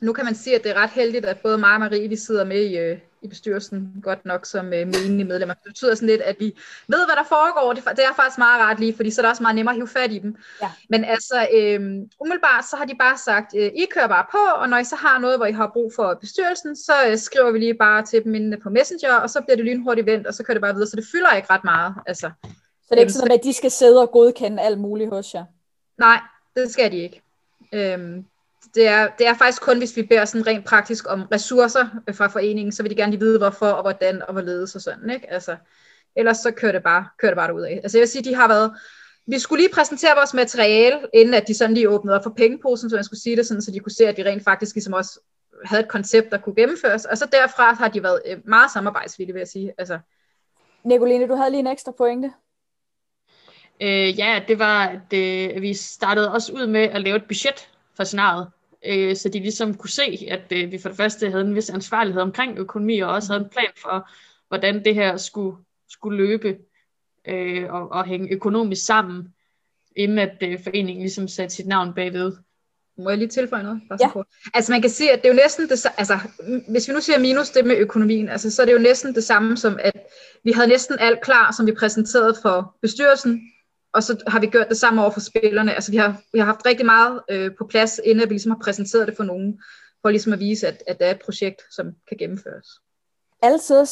[0.00, 2.16] nu kan man sige, at det er ret heldigt, at både mig og Marie, vi
[2.16, 5.54] sidder med i, øh, i bestyrelsen, godt nok som øh, menige medlemmer.
[5.54, 7.72] Det betyder sådan lidt, at vi ved, hvad der foregår.
[7.72, 9.76] Det, det er faktisk meget rart lige, fordi så er det også meget nemmere at
[9.76, 10.36] hive fat i dem.
[10.62, 10.70] Ja.
[10.88, 14.68] Men altså, øhm, umiddelbart så har de bare sagt, øh, I kører bare på, og
[14.68, 17.58] når I så har noget, hvor I har brug for bestyrelsen, så øh, skriver vi
[17.58, 20.42] lige bare til dem inde på Messenger, og så bliver det lynhurtigt vendt, og så
[20.42, 20.88] kører det bare videre.
[20.88, 21.94] Så det fylder ikke ret meget.
[22.06, 25.34] Altså, Så det er ikke sådan, at de skal sidde og godkende alt muligt hos
[25.34, 25.44] jer?
[25.98, 26.20] Nej,
[26.56, 27.22] det skal de ikke.
[27.72, 28.24] Øhm,
[28.74, 32.14] det, er, det er faktisk kun, hvis vi beder sådan rent praktisk om ressourcer øh,
[32.14, 35.10] fra foreningen, så vil de gerne lige vide, hvorfor og hvordan og hvorledes og sådan,
[35.10, 35.32] ikke?
[35.32, 35.56] Altså,
[36.16, 37.80] ellers så kører det bare, kører det bare derud af.
[37.82, 38.72] Altså jeg vil sige, de har været,
[39.26, 42.90] vi skulle lige præsentere vores materiale, inden at de sådan lige åbnede op for pengeposen,
[42.90, 44.92] så jeg skulle sige det sådan, så de kunne se, at vi rent faktisk ligesom
[44.92, 45.20] også
[45.64, 49.34] havde et koncept, der kunne gennemføres, og så derfra har de været øh, meget samarbejdsvillige,
[49.34, 49.72] vil jeg sige.
[49.78, 49.98] Altså,
[50.84, 52.32] Nicoline, du havde lige en ekstra pointe.
[53.82, 57.69] Øh, ja, det var, at øh, vi startede også ud med at lave et budget
[58.00, 58.46] for scenariet,
[58.86, 61.70] øh, så de ligesom kunne se, at øh, vi for det første havde en vis
[61.70, 64.10] ansvarlighed omkring økonomi, og også havde en plan for,
[64.48, 65.56] hvordan det her skulle,
[65.88, 66.58] skulle løbe
[67.28, 69.34] øh, og, og hænge økonomisk sammen,
[69.96, 72.32] inden at øh, foreningen ligesom satte sit navn bagved.
[72.98, 73.80] Må jeg lige tilføje noget?
[73.88, 74.10] Bare Ja.
[74.16, 74.22] ja.
[74.54, 76.18] Altså man kan sige, at det er jo næsten det altså
[76.68, 79.24] hvis vi nu siger minus det med økonomien, altså så er det jo næsten det
[79.24, 79.96] samme som, at
[80.44, 83.40] vi havde næsten alt klar, som vi præsenterede for bestyrelsen,
[83.92, 85.74] og så har vi gjort det samme over for spillerne.
[85.74, 88.58] Altså vi har, vi har haft rigtig meget øh, på plads, inden vi ligesom har
[88.64, 89.60] præsenteret det for nogen,
[90.02, 92.66] for ligesom at vise, at, at det er et projekt, som kan gennemføres.
[93.42, 93.86] Altid.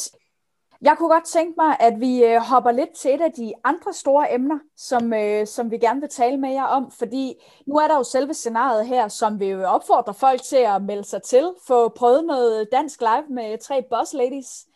[0.83, 3.93] Jeg kunne godt tænke mig, at vi øh, hopper lidt til et af de andre
[3.93, 7.35] store emner, som, øh, som vi gerne vil tale med jer om, fordi
[7.67, 11.23] nu er der jo selve scenariet her, som vi opfordrer folk til at melde sig
[11.23, 14.67] til, få prøvet noget dansk live med tre boss ladies.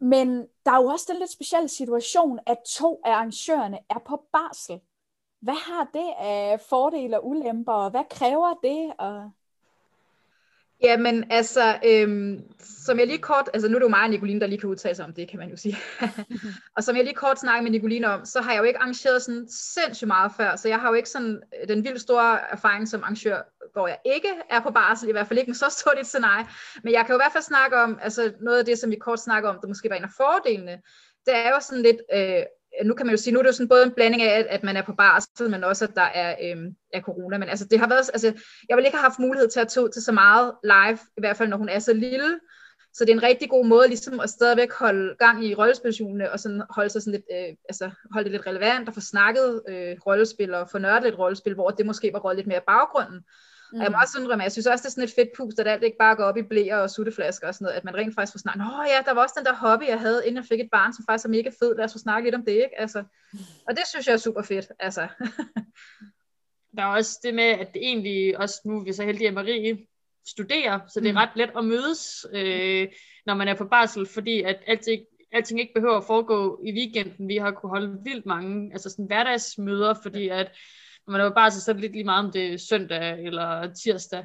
[0.00, 4.22] Men der er jo også den lidt specielle situation, at to af arrangørerne er på
[4.32, 4.80] barsel.
[5.40, 8.92] Hvad har det af fordele og ulemper, og hvad kræver det?
[8.98, 9.30] Og...
[10.82, 14.40] Jamen, altså, øhm, som jeg lige kort, altså nu er det jo mig og Nicoline,
[14.40, 15.76] der lige kan udtale sig om det, kan man jo sige.
[16.76, 19.22] og som jeg lige kort snakkede med Nicoline om, så har jeg jo ikke arrangeret
[19.22, 22.88] sådan sindssygt meget før, så jeg har jo ikke sådan øh, den vildt store erfaring
[22.88, 25.98] som arrangør, hvor jeg ikke er på barsel, i hvert fald ikke med så stort
[26.00, 26.46] et scenarie.
[26.84, 28.96] Men jeg kan jo i hvert fald snakke om, altså noget af det, som vi
[28.96, 30.80] kort snakker om, der måske var en af fordelene,
[31.26, 32.42] det er jo sådan lidt, øh,
[32.84, 34.46] nu kan man jo sige, nu er det jo sådan både en blanding af, at,
[34.46, 37.38] at man er på barsel, men også, at der er, øhm, er corona.
[37.38, 38.32] Men altså, det har været, altså,
[38.68, 41.20] jeg vil ikke have haft mulighed til at tage ud til så meget live, i
[41.20, 42.40] hvert fald når hun er så lille.
[42.94, 46.40] Så det er en rigtig god måde ligesom at stadigvæk holde gang i rollespilsjonene, og
[46.40, 49.96] sådan holde, sig sådan lidt, øh, altså, holde det lidt relevant, og få snakket øh,
[50.06, 53.20] rollespil, og få nørdet lidt rollespil, hvor det måske var gået lidt mere i baggrunden.
[53.72, 53.78] Mm.
[53.78, 55.68] Og jeg må også indrømme, jeg synes også, det er sådan et fedt pust, at
[55.68, 58.14] alt ikke bare går op i blæer og sutteflasker og sådan noget, at man rent
[58.14, 60.48] faktisk får snakket, Nå ja, der var også den der hobby, jeg havde, inden jeg
[60.48, 62.52] fik et barn, som faktisk er mega fed, lad os få snakke lidt om det,
[62.52, 62.80] ikke?
[62.80, 63.04] Altså,
[63.68, 65.08] og det synes jeg er super fedt, altså.
[66.76, 69.34] Der er også det med, at det egentlig også nu er vi så heldige, at
[69.34, 69.86] Marie
[70.28, 71.16] studerer, så det er Mm.
[71.16, 72.88] ret let at mødes, øh,
[73.26, 75.02] når man er på barsel, fordi at alting,
[75.32, 77.28] alting ikke behøver at foregå i weekenden.
[77.28, 80.56] Vi har kunne holde vildt mange altså sådan hverdagsmøder, fordi at
[81.06, 83.24] når man er på barsel, så er det lidt lige meget om det er søndag
[83.24, 84.24] eller tirsdag.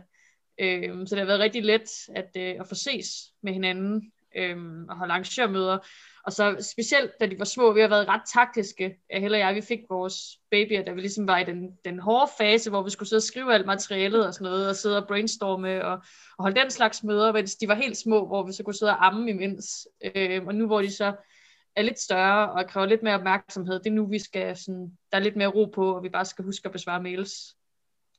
[0.60, 3.08] Øh, så det har været rigtig let at, øh, at få ses
[3.44, 4.58] med hinanden øh,
[4.90, 5.78] og holde arrangørmøder.
[6.26, 9.62] Og så specielt, da de var små, vi har været ret taktiske, Helle jeg, vi
[9.62, 10.16] fik vores
[10.52, 13.24] babyer, da vi ligesom var i den, den hårde fase, hvor vi skulle sidde og
[13.24, 15.94] skrive alt materialet og sådan noget, og sidde og brainstorme og,
[16.38, 18.92] og holde den slags møder, mens de var helt små, hvor vi så kunne sidde
[18.92, 19.88] og amme imens.
[20.16, 21.16] Øh, og nu hvor de så
[21.76, 25.18] er lidt større og kræver lidt mere opmærksomhed, det er nu, vi skal sådan, der
[25.18, 27.32] er lidt mere ro på, og vi bare skal huske at besvare mails.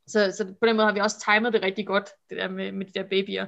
[0.07, 2.73] Så, så på den måde har vi også timet det rigtig godt, det der med,
[2.73, 3.47] med de der babyer.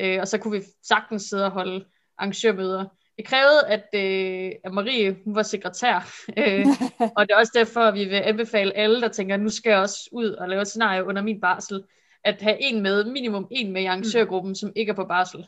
[0.00, 1.84] Øh, og så kunne vi sagtens sidde og holde
[2.18, 2.84] arrangørmøder.
[3.18, 5.96] Det krævede, at, øh, at Marie hun var sekretær,
[6.36, 6.66] øh,
[7.16, 9.78] og det er også derfor, at vi vil anbefale alle, der tænker, nu skal jeg
[9.78, 11.84] også ud og lave et scenarie under min barsel,
[12.24, 15.46] at have en med, minimum en med i arrangørgruppen, som ikke er på barsel,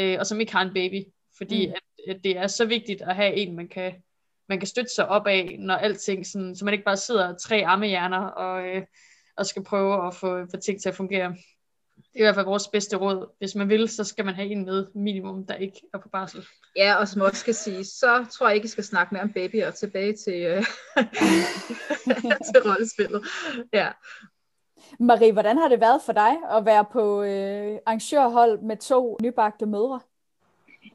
[0.00, 1.04] øh, og som ikke har en baby.
[1.36, 1.72] Fordi Mm.
[1.72, 3.92] at, at det er så vigtigt at have en, man kan,
[4.48, 7.66] man kan støtte sig op af, når alting sådan, så man ikke bare sidder tre
[7.66, 8.82] armehjerner og, øh,
[9.36, 11.36] og skal prøve at få, få ting til at fungere.
[12.12, 13.26] Det er i hvert fald vores bedste råd.
[13.38, 16.46] Hvis man vil, så skal man have en med minimum, der ikke er på barsel.
[16.76, 19.32] Ja, og som også skal sige, så tror jeg ikke, I skal snakke mere om
[19.32, 20.62] babyer og tilbage til, øh,
[22.52, 23.22] til rollespillet.
[23.72, 23.88] Ja.
[25.00, 29.66] Marie, hvordan har det været for dig at være på øh, arrangørhold med to nybagte
[29.66, 30.00] mødre?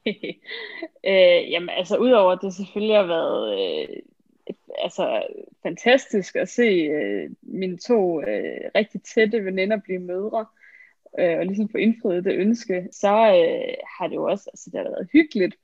[1.11, 3.97] øh, jamen altså udover at det selvfølgelig har været øh,
[4.77, 5.23] altså,
[5.63, 10.45] fantastisk at se øh, mine to øh, rigtig tætte veninder blive mødre, øh,
[11.19, 14.79] øh, og ligesom få indfriet det ønske, så øh, har det jo også, altså det
[14.79, 15.55] har været hyggeligt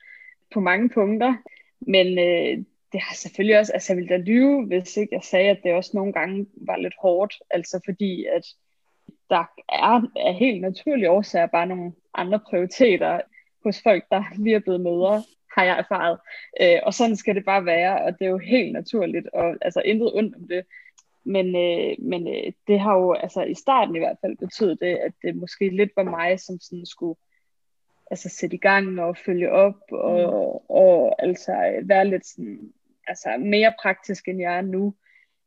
[0.54, 1.34] på mange punkter,
[1.80, 5.50] men øh, det har selvfølgelig også, altså jeg ville da lyve, hvis ikke jeg sagde,
[5.50, 8.46] at det også nogle gange var lidt hårdt, altså fordi at
[9.30, 13.20] der er af helt naturlige årsager bare nogle andre prioriteter
[13.64, 15.22] hos folk, der lige er blevet mødre,
[15.56, 16.18] har jeg erfaret.
[16.60, 19.82] Øh, og sådan skal det bare være, og det er jo helt naturligt, og altså
[19.84, 20.64] intet ondt om det.
[21.24, 24.96] Men, øh, men øh, det har jo altså i starten i hvert fald betydet det,
[24.96, 27.18] at det måske lidt var mig, som sådan skulle
[28.10, 30.76] altså sætte i gang og følge op, og, mm.
[30.76, 32.72] og altså være lidt sådan,
[33.06, 34.94] altså mere praktisk, end jeg er nu.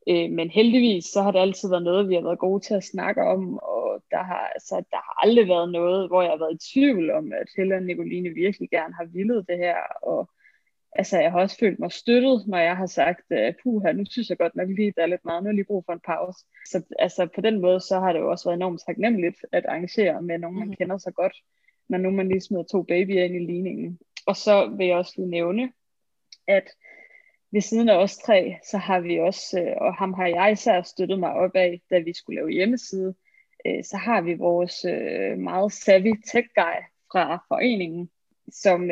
[0.09, 2.83] Øh, men heldigvis, så har det altid været noget, vi har været gode til at
[2.83, 6.57] snakke om, og der har, altså, der har aldrig været noget, hvor jeg har været
[6.57, 10.29] i tvivl om, at Helle og Nicoline virkelig gerne har villet det her, og
[10.91, 13.31] altså, jeg har også følt mig støttet, når jeg har sagt,
[13.63, 15.83] puha, nu synes jeg godt nok lige, der er lidt meget, nu er lige brug
[15.85, 16.45] for en pause.
[16.65, 20.21] Så altså, på den måde, så har det jo også været enormt taknemmeligt at arrangere
[20.21, 20.75] med nogen, man mm.
[20.75, 21.33] kender så godt,
[21.89, 23.99] når nu man lige smider to babyer ind i ligningen.
[24.25, 25.71] Og så vil jeg også lige nævne,
[26.47, 26.69] at
[27.51, 30.81] ved siden af os tre, så har vi også, øh, og ham har jeg især
[30.81, 33.15] støttet mig op af, da vi skulle lave hjemmeside,
[33.65, 36.77] øh, så har vi vores øh, meget savvy tech guy
[37.11, 38.09] fra foreningen,
[38.51, 38.89] som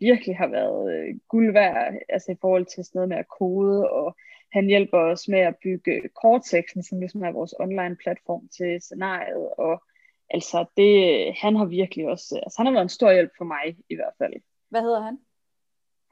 [0.00, 4.16] virkelig har været guld værd, altså i forhold til sådan noget med at kode, og
[4.52, 9.48] han hjælper os med at bygge kortteksten, som ligesom er vores online platform til scenariet,
[9.58, 9.82] og
[10.30, 10.94] altså det,
[11.34, 14.14] han har virkelig også, altså han har været en stor hjælp for mig i hvert
[14.18, 14.32] fald.
[14.68, 15.18] Hvad hedder han?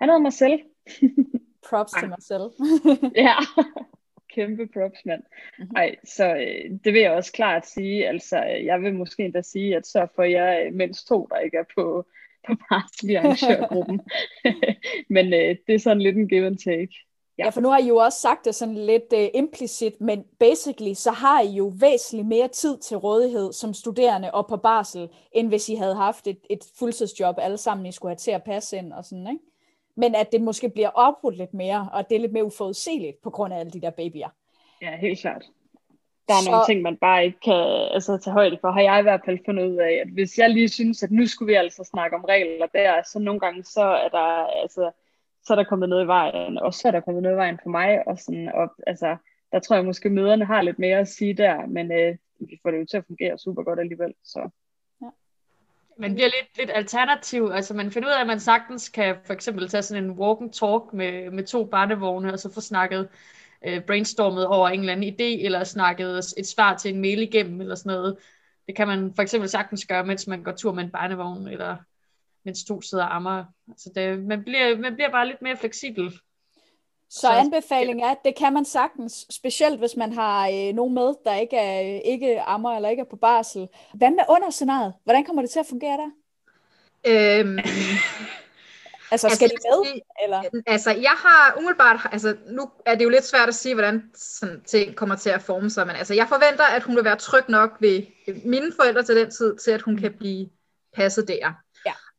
[0.00, 0.62] Han hedder Marcel.
[1.70, 2.50] props til mig selv.
[3.26, 3.34] ja,
[4.34, 5.22] kæmpe props, mand.
[5.58, 5.76] Mm-hmm.
[5.76, 8.08] Ej, så øh, det vil jeg også klart sige.
[8.08, 11.56] Altså, jeg vil måske endda sige, at så får jeg øh, mindst to, der ikke
[11.56, 12.06] er på,
[12.46, 14.00] på barsel i arrangørgruppen.
[15.14, 16.94] men øh, det er sådan lidt en give and take.
[17.38, 17.44] Ja.
[17.44, 20.92] ja, for nu har I jo også sagt det sådan lidt uh, implicit, men basically
[20.94, 25.48] så har I jo væsentligt mere tid til rådighed som studerende og på barsel, end
[25.48, 28.76] hvis I havde haft et, et fuldtidsjob alle sammen, I skulle have til at passe
[28.76, 29.44] ind og sådan, ikke?
[29.98, 33.30] men at det måske bliver opbrudt lidt mere, og det er lidt mere uforudsigeligt på
[33.30, 34.28] grund af alle de der babyer.
[34.82, 35.44] Ja, helt klart.
[36.28, 36.50] Der er så...
[36.50, 39.38] nogle ting, man bare ikke kan altså, tage højde for, har jeg i hvert fald
[39.46, 42.24] fundet ud af, at hvis jeg lige synes, at nu skulle vi altså snakke om
[42.24, 44.90] regler der, så nogle gange, så er der, altså,
[45.44, 47.58] så er der kommet noget i vejen, og så er der kommet noget i vejen
[47.62, 49.16] for mig, og sådan, og, altså,
[49.52, 52.70] der tror jeg måske, møderne har lidt mere at sige der, men øh, vi får
[52.70, 54.50] det jo til at fungere super godt alligevel, så
[55.98, 57.50] man bliver lidt, lidt alternativ.
[57.54, 60.40] Altså man finder ud af, at man sagtens kan for eksempel tage sådan en walk
[60.40, 63.08] and talk med, med to barnevogne, og så få snakket
[63.66, 67.60] øh, brainstormet over en eller anden idé, eller snakket et svar til en mail igennem,
[67.60, 68.16] eller sådan noget.
[68.66, 71.76] Det kan man for eksempel sagtens gøre, mens man går tur med en barnevogn, eller
[72.44, 73.44] mens to sidder og ammer.
[73.68, 76.10] Altså det, man, bliver, man bliver bare lidt mere fleksibel.
[77.10, 80.94] Så, så anbefaling er, at det kan man sagtens, specielt hvis man har øh, nogen
[80.94, 83.68] med, der ikke er ikke ammer eller ikke er på barsel.
[83.94, 84.94] Hvad med under scenariet?
[85.04, 86.10] Hvordan kommer det til at fungere der?
[87.06, 87.58] Øhm,
[89.10, 90.00] altså, skal altså, de med?
[90.24, 90.60] Eller?
[90.66, 94.62] Altså, jeg har umiddelbart, altså nu er det jo lidt svært at sige, hvordan sådan
[94.66, 97.44] ting kommer til at forme sig, men altså, jeg forventer, at hun vil være tryg
[97.48, 98.02] nok ved
[98.44, 100.48] mine forældre til den tid, til at hun kan blive
[100.94, 101.52] passet der.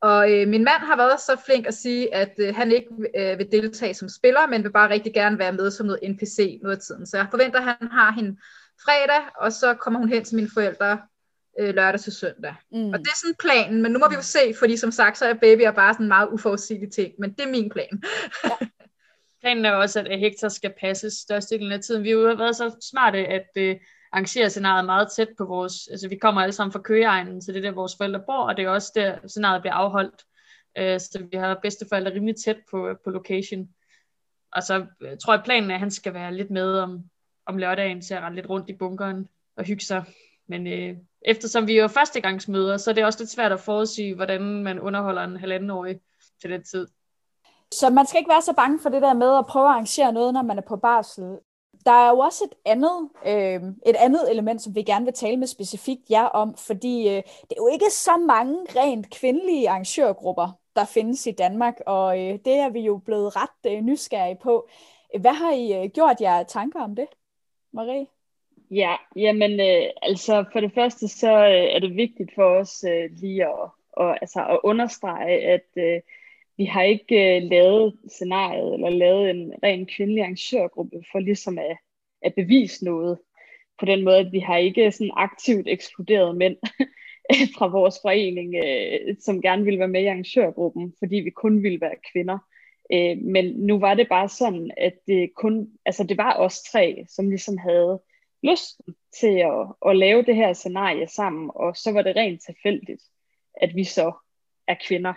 [0.01, 3.37] Og øh, min mand har været så flink at sige, at øh, han ikke øh,
[3.37, 6.75] vil deltage som spiller, men vil bare rigtig gerne være med som noget NPC noget
[6.75, 7.05] af tiden.
[7.05, 8.37] Så jeg forventer, at han har hende
[8.85, 10.99] fredag, og så kommer hun hen til mine forældre
[11.59, 12.55] øh, lørdag til søndag.
[12.71, 12.89] Mm.
[12.89, 15.25] Og det er sådan planen, men nu må vi jo se, fordi som sagt, så
[15.25, 18.03] er babyer bare sådan en meget uforudsigelig ting, men det er min plan.
[18.43, 18.67] ja.
[19.41, 22.03] Planen er også, at Hector skal passe størstedelen af tiden.
[22.03, 23.75] Vi har jo været så smarte, at øh,
[24.11, 27.57] arrangere scenariet meget tæt på vores, altså vi kommer alle sammen fra Køgeegnen, så det
[27.57, 30.23] er der vores forældre bor, og det er også der scenariet bliver afholdt.
[30.77, 33.69] Øh, så vi har bedsteforældre rimelig tæt på, på location.
[34.51, 37.03] Og så øh, tror jeg planen er, at han skal være lidt med om,
[37.45, 40.03] om lørdagen til at rende lidt rundt i bunkeren og hygge sig.
[40.49, 44.15] Men øh, eftersom vi er jo førstegangsmøder, så er det også lidt svært at forudsige,
[44.15, 45.99] hvordan man underholder en halvandenårig
[46.41, 46.87] til den tid.
[47.71, 50.13] Så man skal ikke være så bange for det der med at prøve at arrangere
[50.13, 51.37] noget, når man er på barsel.
[51.85, 55.37] Der er jo også et andet, øh, et andet element, som vi gerne vil tale
[55.37, 60.51] med specifikt jer om, fordi øh, det er jo ikke så mange rent kvindelige arrangørgrupper,
[60.75, 64.67] der findes i Danmark, og øh, det er vi jo blevet ret øh, nysgerrige på.
[65.19, 67.07] Hvad har I øh, gjort jer tanker om det,
[67.73, 68.05] Marie?
[68.71, 73.09] Ja, jamen øh, altså for det første så øh, er det vigtigt for os øh,
[73.11, 76.01] lige at, og, altså, at understrege, at øh,
[76.57, 81.77] vi har ikke øh, lavet scenariet eller lavet en ren kvindelig arrangørgruppe for ligesom at,
[82.21, 83.19] at bevise noget.
[83.79, 86.57] På den måde, at vi har ikke sådan aktivt ekskluderet mænd.
[87.57, 91.81] fra vores forening, øh, som gerne ville være med i arrangørgruppen, fordi vi kun ville
[91.81, 92.37] være kvinder.
[92.93, 97.05] Øh, men nu var det bare sådan, at det kun, altså det var os tre,
[97.07, 98.01] som ligesom havde
[98.43, 103.03] lysten til at, at lave det her scenarie sammen, og så var det rent tilfældigt,
[103.61, 104.11] at vi så
[104.67, 105.13] er kvinder.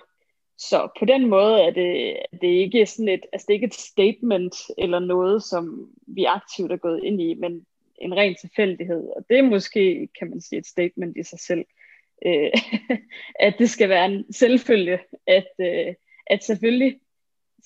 [0.58, 3.66] Så på den måde er det, det er ikke sådan et, altså det er ikke
[3.66, 7.66] et statement eller noget, som vi aktivt er gået ind i, men
[7.98, 9.08] en ren tilfældighed.
[9.16, 11.64] Og det er måske, kan man sige, et statement i sig selv.
[12.26, 12.50] Øh,
[13.46, 15.94] at det skal være en selvfølge, at, øh,
[16.26, 17.00] at selvfølgelig,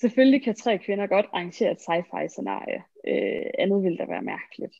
[0.01, 2.83] selvfølgelig kan tre kvinder godt arrangere et sci-fi scenarie.
[3.07, 4.73] Øh, andet ville da være mærkeligt.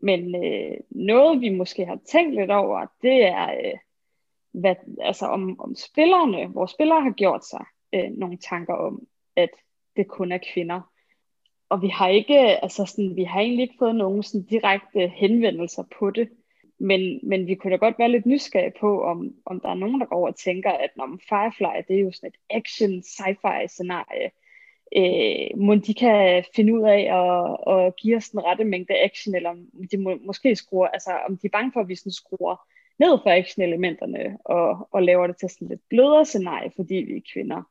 [0.00, 3.78] Men øh, noget, vi måske har tænkt lidt over, det er, øh,
[4.52, 9.06] hvad, altså om, om spillerne, vores spillere har gjort sig øh, nogle tanker om,
[9.36, 9.50] at
[9.96, 10.80] det kun er kvinder.
[11.68, 15.84] Og vi har ikke, altså sådan, vi har egentlig ikke fået nogen sådan direkte henvendelser
[15.98, 16.28] på det.
[16.80, 20.00] Men, men vi kunne da godt være lidt nysgerrige på, om, om der er nogen,
[20.00, 23.66] der går over og tænker, at når Firefly, det er jo sådan et action sci-fi
[23.66, 24.30] scenarie,
[24.96, 29.34] øh, må de kan finde ud af at, at give os den rette mængde action,
[29.34, 32.12] eller om de må, måske skruer, altså om de er bange for, at vi sådan
[32.12, 32.56] skruer
[32.98, 37.30] ned for action-elementerne, og, og laver det til sådan lidt blødere scenarie, fordi vi er
[37.32, 37.62] kvinder.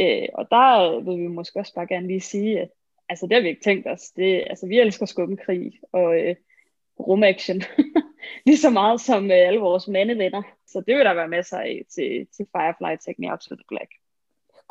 [0.00, 2.68] Øh, og der vil vi måske også bare gerne lige sige, at
[3.08, 4.10] altså, det har vi ikke tænkt os.
[4.10, 6.36] Det, altså, vi elsker skumkrig og øh,
[7.00, 7.62] rumaction.
[8.46, 10.42] lige så meget som øh, alle vores mandevenner.
[10.66, 13.90] Så det vil der være masser af til, til Firefly Take Me Black.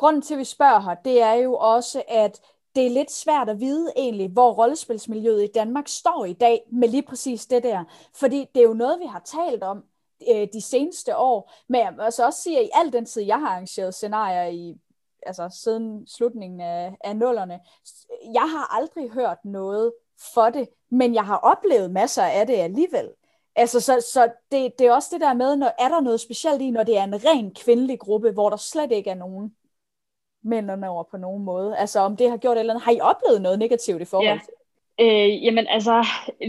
[0.00, 2.40] Grunden til, at vi spørger her, det er jo også, at
[2.74, 6.88] det er lidt svært at vide egentlig, hvor rollespilsmiljøet i Danmark står i dag med
[6.88, 7.84] lige præcis det der.
[8.14, 9.84] Fordi det er jo noget, vi har talt om
[10.30, 11.52] øh, de seneste år.
[11.68, 14.46] Men jeg må altså også sige, at i al den tid, jeg har arrangeret scenarier
[14.46, 14.76] i
[15.22, 17.60] altså siden slutningen af, af nullerne,
[18.34, 19.92] jeg har aldrig hørt noget
[20.34, 23.10] for det, men jeg har oplevet masser af det alligevel.
[23.56, 26.62] Altså, så, så det, det er også det der med, når er der noget specielt
[26.62, 29.54] i, når det er en ren kvindelig gruppe, hvor der slet ikke er nogen
[30.42, 31.78] mændene over på nogen måde?
[31.78, 32.84] Altså, om det har gjort et eller andet.
[32.84, 34.38] Har I oplevet noget negativt i forhold ja.
[34.44, 34.54] til
[35.00, 36.06] Øh, jamen altså,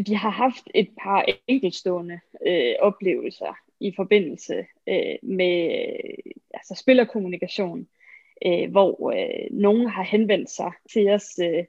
[0.08, 7.88] vi har haft et par enkeltstående øh, oplevelser i forbindelse øh, med øh, altså spillerkommunikation,
[8.46, 11.66] øh, hvor øh, nogen har henvendt sig til os øh,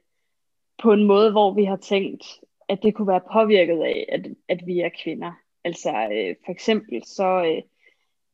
[0.83, 2.25] på en måde, hvor vi har tænkt,
[2.69, 5.31] at det kunne være påvirket af, at, at vi er kvinder.
[5.63, 7.61] Altså øh, for eksempel, så, øh,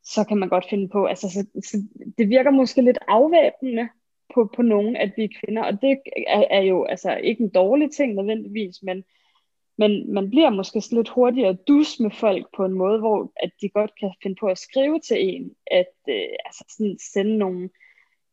[0.04, 1.78] så kan man godt finde på, altså så, så
[2.18, 3.90] det virker måske lidt afvæbnende
[4.34, 7.50] på, på nogen, at vi er kvinder, og det er, er jo altså ikke en
[7.50, 9.04] dårlig ting nødvendigvis, men,
[9.78, 13.52] men man bliver måske sådan lidt hurtigere dus med folk på en måde, hvor at
[13.62, 17.70] de godt kan finde på at skrive til en, at øh, altså sådan sende nogle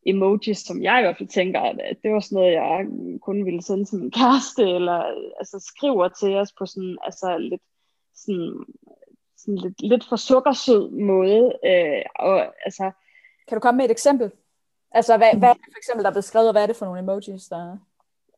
[0.06, 2.86] emojis, som jeg i hvert fald tænker, at det var sådan noget, jeg
[3.22, 7.38] kun ville sende til min kæreste, eller øh, altså skriver til os på sådan, altså
[7.38, 7.62] lidt,
[8.14, 8.64] sådan,
[9.46, 11.52] sådan lidt, lidt for sukkersød måde.
[11.66, 12.90] Øh, og, altså,
[13.48, 14.30] Kan du komme med et eksempel?
[14.92, 16.86] Altså, hvad, hvad er det for eksempel, der er beskrevet, og hvad er det for
[16.86, 17.76] nogle emojis, der er?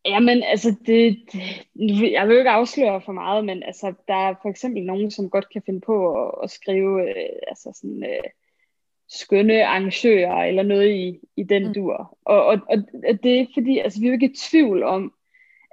[0.04, 4.34] Jamen, altså, det, det, jeg vil jo ikke afsløre for meget, men altså, der er
[4.42, 8.30] for eksempel nogen, som godt kan finde på at, at skrive øh, altså sådan, øh,
[9.08, 11.74] skønne arrangører eller noget i, i den mm.
[11.74, 12.18] dur.
[12.24, 15.12] Og, og, og det er fordi, altså, vi er jo ikke i tvivl om,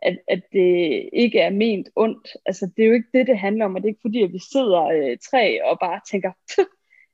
[0.05, 2.27] at, at det ikke er ment ondt.
[2.45, 4.33] Altså, det er jo ikke det, det handler om, og det er ikke fordi, at
[4.33, 6.31] vi sidder øh, tre og bare tænker,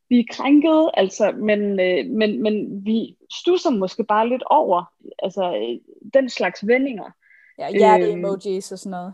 [0.10, 5.56] vi er krænkede, altså, men, øh, men, men vi stusser måske bare lidt over altså,
[5.56, 5.80] øh,
[6.14, 7.12] den slags vendinger.
[7.60, 9.14] Ja, hjerte-emojis øh, og sådan noget.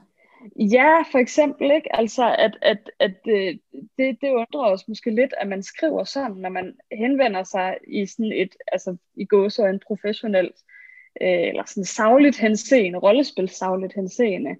[0.55, 1.95] Ja, for eksempel, ikke?
[1.95, 3.55] Altså, at, at, at øh,
[3.97, 8.05] det, det undrer os måske lidt, at man skriver sådan, når man henvender sig i
[8.05, 10.76] sådan et, altså i gåsøjne professionelt, øh,
[11.21, 14.55] eller sådan savligt henseende, rollespilsavligt henseende,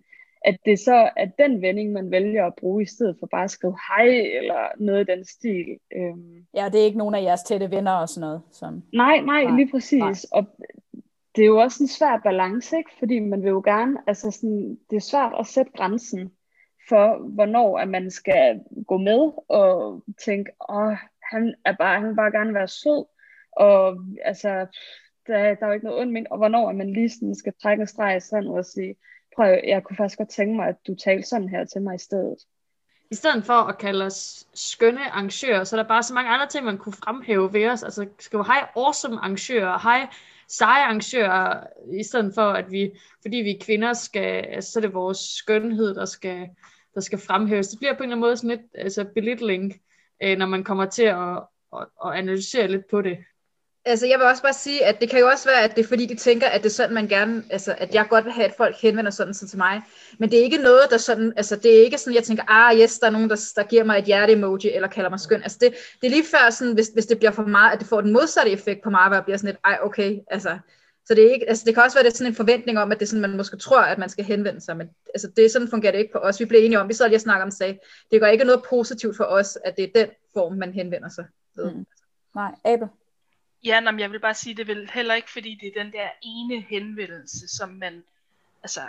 [0.46, 3.52] at det så er den vending, man vælger at bruge, i stedet for bare at
[3.52, 5.78] skrive hej, eller noget i den stil.
[5.96, 6.46] Øhm.
[6.56, 8.41] Ja, det er ikke nogen af jeres tætte venner og sådan noget?
[8.52, 8.84] Som...
[8.93, 10.00] Nej, nej, nej, lige præcis.
[10.00, 10.13] Nej.
[10.32, 10.46] Og
[11.36, 12.91] det er jo også en svær balance, ikke?
[13.00, 16.32] fordi man vil jo gerne, altså sådan, det er svært at sætte grænsen
[16.89, 20.96] for, hvornår at man skal gå med og tænke, åh,
[21.32, 23.06] han, er bare, han vil bare gerne være sød,
[23.52, 24.65] og altså,
[25.28, 27.82] der, der er jo ikke noget ondt men, og hvornår man lige sådan skal trække
[27.82, 28.96] en streg i sådan og sige,
[29.36, 32.00] prøv, jeg kunne faktisk godt tænke mig, at du talte sådan her til mig i
[32.00, 32.38] stedet.
[33.12, 36.48] I stedet for at kalde os skønne arrangører, så er der bare så mange andre
[36.48, 37.84] ting, man kunne fremhæve ved os.
[37.84, 40.08] Altså skrive, hej awesome arrangører, hej
[40.48, 41.63] seje arrangører,
[41.94, 45.17] i stedet for at vi, fordi vi er kvinder, skal, altså, så er det vores
[45.17, 46.50] skønhed, der skal,
[46.96, 47.67] der skal fremhæves.
[47.67, 49.82] Det bliver på en eller anden måde sådan lidt altså belittling,
[50.23, 51.38] øh, når man kommer til at,
[51.73, 53.17] at, at analysere lidt på det.
[53.88, 55.88] Altså, jeg vil også bare sige, at det kan jo også være, at det er
[55.88, 58.48] fordi, de tænker, at det er sådan, man gerne, altså, at jeg godt vil have,
[58.48, 59.81] at folk henvender sådan så til mig.
[60.19, 62.79] Men det er ikke noget, der sådan, altså, det er ikke sådan, jeg tænker, ah,
[62.79, 65.44] yes, der er nogen, der, der giver mig et hjerte-emoji, eller kalder mig skøn.
[65.44, 67.88] Altså, det, det er lige før sådan, hvis, hvis det bliver for meget, at det
[67.88, 70.58] får den modsatte effekt på mig, hvor jeg bliver sådan lidt, ej, okay, altså,
[71.06, 72.92] så det, er ikke, altså det kan også være, det er sådan en forventning om,
[72.92, 75.52] at det er sådan, man måske tror, at man skal henvende sig, men altså det,
[75.52, 76.40] sådan fungerer det ikke på os.
[76.40, 77.79] Vi blev enige om, vi sad lige og snakkede om, sag.
[78.12, 81.25] det gør ikke noget positivt for os, at det er den form, man henvender sig
[81.56, 81.71] ved.
[81.71, 81.85] Mm.
[82.35, 82.88] Nej, Abel.
[83.64, 86.10] Ja, nej, jeg vil bare sige, det vel heller ikke, fordi det er den der
[86.22, 88.04] ene henvendelse, som man,
[88.64, 88.82] altså,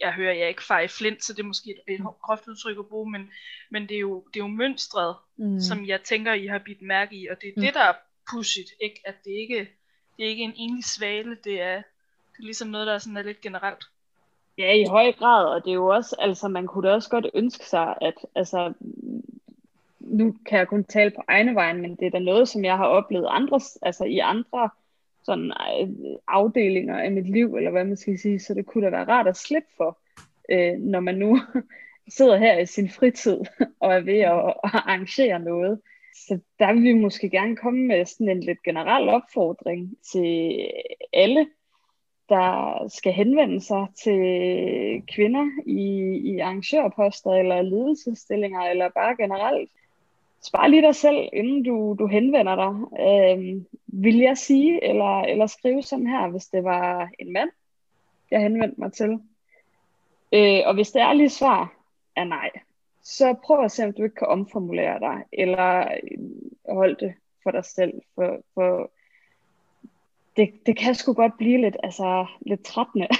[0.00, 2.86] jeg hører jeg ikke i flint, så det er måske et, et groft udtryk at
[2.86, 3.30] bruge, men,
[3.70, 5.60] men det, er jo, det er jo mønstret, mm.
[5.60, 7.62] som jeg tænker, I har bidt mærke i, og det er mm.
[7.62, 7.94] det, der er
[8.30, 9.00] pushigt, ikke?
[9.04, 9.68] at det ikke
[10.16, 13.16] det er ikke en enlig svale, det er, det er ligesom noget, der er, sådan
[13.16, 13.84] er lidt generelt.
[14.58, 17.26] Ja, i høj grad, og det er jo også, altså man kunne da også godt
[17.34, 18.72] ønske sig, at altså,
[20.06, 22.76] nu kan jeg kun tale på egne vegne, men det er da noget, som jeg
[22.76, 24.70] har oplevet andre, altså i andre
[25.24, 25.88] sådan øh,
[26.28, 29.26] afdelinger af mit liv, eller hvad man skal sige, så det kunne da være rart
[29.26, 29.98] at slippe for,
[30.50, 31.40] øh, når man nu
[32.16, 33.38] sidder her i sin fritid
[33.80, 35.80] og er ved at, at arrangere noget.
[36.14, 40.60] Så der vil vi måske gerne komme med sådan en lidt generel opfordring til
[41.12, 41.46] alle,
[42.28, 44.20] der skal henvende sig til
[45.14, 45.82] kvinder i,
[46.30, 49.70] i arrangørposter eller ledelsesstillinger, eller bare generelt.
[50.46, 52.72] Spar lige dig selv, inden du, du henvender dig.
[53.06, 57.50] Øh, vil jeg sige, eller, eller skrive sådan her, hvis det var en mand,
[58.30, 59.20] jeg henvendte mig til.
[60.32, 61.74] Øh, og hvis det ærlige svar
[62.16, 62.50] er nej,
[63.02, 67.50] så prøv at se, om du ikke kan omformulere dig, eller øh, holde det for
[67.50, 68.90] dig selv, for, for
[70.36, 73.08] det, det kan sgu godt blive lidt, altså, lidt trættende.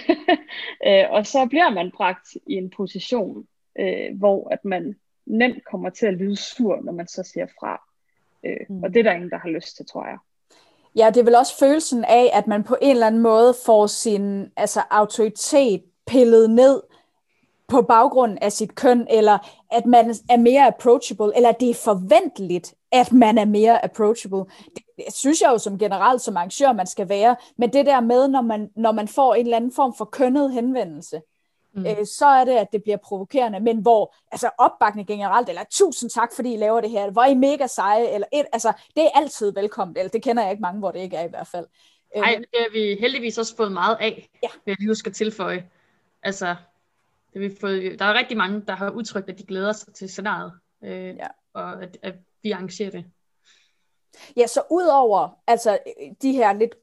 [0.87, 3.47] Øh, og så bliver man bragt i en position,
[3.79, 4.97] øh, hvor at man
[5.27, 7.83] nemt kommer til at lyde sur, når man så siger fra.
[8.45, 8.83] Øh, mm.
[8.83, 10.19] Og det er der ingen, der har lyst til, tror jeg.
[10.97, 13.87] Ja, det er vel også følelsen af, at man på en eller anden måde får
[13.87, 16.83] sin altså, autoritet pillet ned,
[17.69, 19.39] på baggrund af sit køn, eller
[19.71, 24.39] at man er mere approachable, eller det er forventeligt, at man er mere approachable.
[24.75, 28.01] Det, det synes jeg jo som generelt som arrangør, man skal være, men det der
[28.01, 31.21] med, når man, når man får en eller anden form for kønnet henvendelse,
[31.77, 31.87] mm.
[31.87, 36.11] øh, så er det, at det bliver provokerende, men hvor altså opbakning generelt, eller tusind
[36.11, 39.11] tak, fordi I laver det her, hvor I mega seje, eller et, altså, det er
[39.15, 41.67] altid velkommen, eller det kender jeg ikke mange, hvor det ikke er i hvert fald.
[42.17, 44.49] Nej, øh, det har vi heldigvis også fået meget af, ja.
[44.65, 45.71] vil jeg lige huske at tilføje.
[46.23, 46.57] Altså,
[47.33, 50.09] det vi fået, der er rigtig mange, der har udtrykt, at de glæder sig til
[50.09, 50.53] scenariet,
[50.85, 51.27] øh, ja.
[51.53, 53.05] og at, at vi arrangerer det.
[54.37, 55.79] Ja, så udover altså,
[56.23, 56.75] de her lidt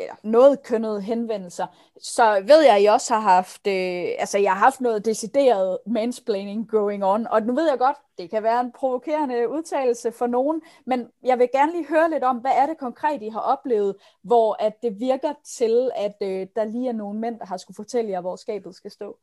[0.00, 1.66] eller noget kønnede henvendelser,
[2.00, 5.78] så ved jeg, at I også har haft, øh, altså jeg har haft noget decideret
[5.86, 10.26] mansplaining going on, og nu ved jeg godt, det kan være en provokerende udtalelse for
[10.26, 13.40] nogen, men jeg vil gerne lige høre lidt om, hvad er det konkret, I har
[13.40, 17.56] oplevet, hvor at det virker til, at øh, der lige er nogle mænd, der har
[17.56, 19.16] skulle fortælle jer, hvor skabet skal stå?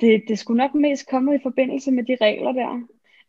[0.00, 2.80] det, det skulle nok mest komme i forbindelse med de regler der.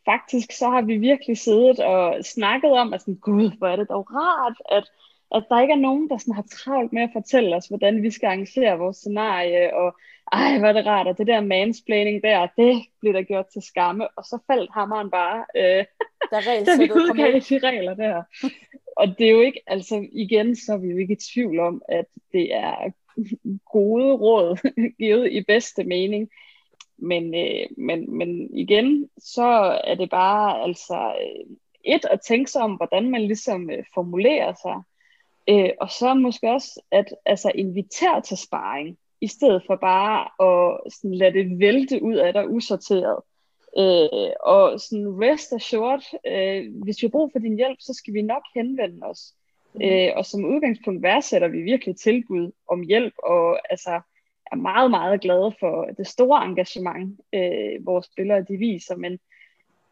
[0.06, 3.90] Faktisk så har vi virkelig siddet og snakket om, at sådan, gud, hvor er det
[3.90, 4.90] dog rart, at,
[5.36, 8.12] at der ikke er nogen, der sådan har travlt med at fortælle os, hvordan vi
[8.12, 9.98] skal arrangere vores scenarie, og
[10.32, 13.62] ej, hvor er det rart, og det der mansplaining der, det bliver der gjort til
[13.62, 15.86] skamme, og så faldt hammeren bare, øh,
[16.32, 18.24] der da vi udgav de regler der.
[18.98, 21.82] og det er jo ikke, altså igen, så er vi jo ikke i tvivl om,
[21.90, 22.92] at det er
[23.72, 26.30] gode råd, givet i bedste mening.
[26.98, 32.62] Men, øh, men, men igen, så er det bare altså øh, et at tænke sig
[32.62, 34.82] om, hvordan man ligesom øh, formulerer sig,
[35.50, 40.94] øh, og så måske også at altså, invitere til sparring, i stedet for bare at
[40.94, 43.22] sådan, lade det vælte ud af dig usorteret.
[43.78, 48.14] Øh, og sådan rest assured, øh, hvis vi har brug for din hjælp, så skal
[48.14, 49.34] vi nok henvende os.
[49.74, 49.82] Mm.
[49.82, 54.02] Øh, og som udgangspunkt værdsætter vi virkelig tilbud om hjælp, og altså
[54.52, 59.20] er meget, meget glade for det store engagement, øh, vores spillere de viser, men,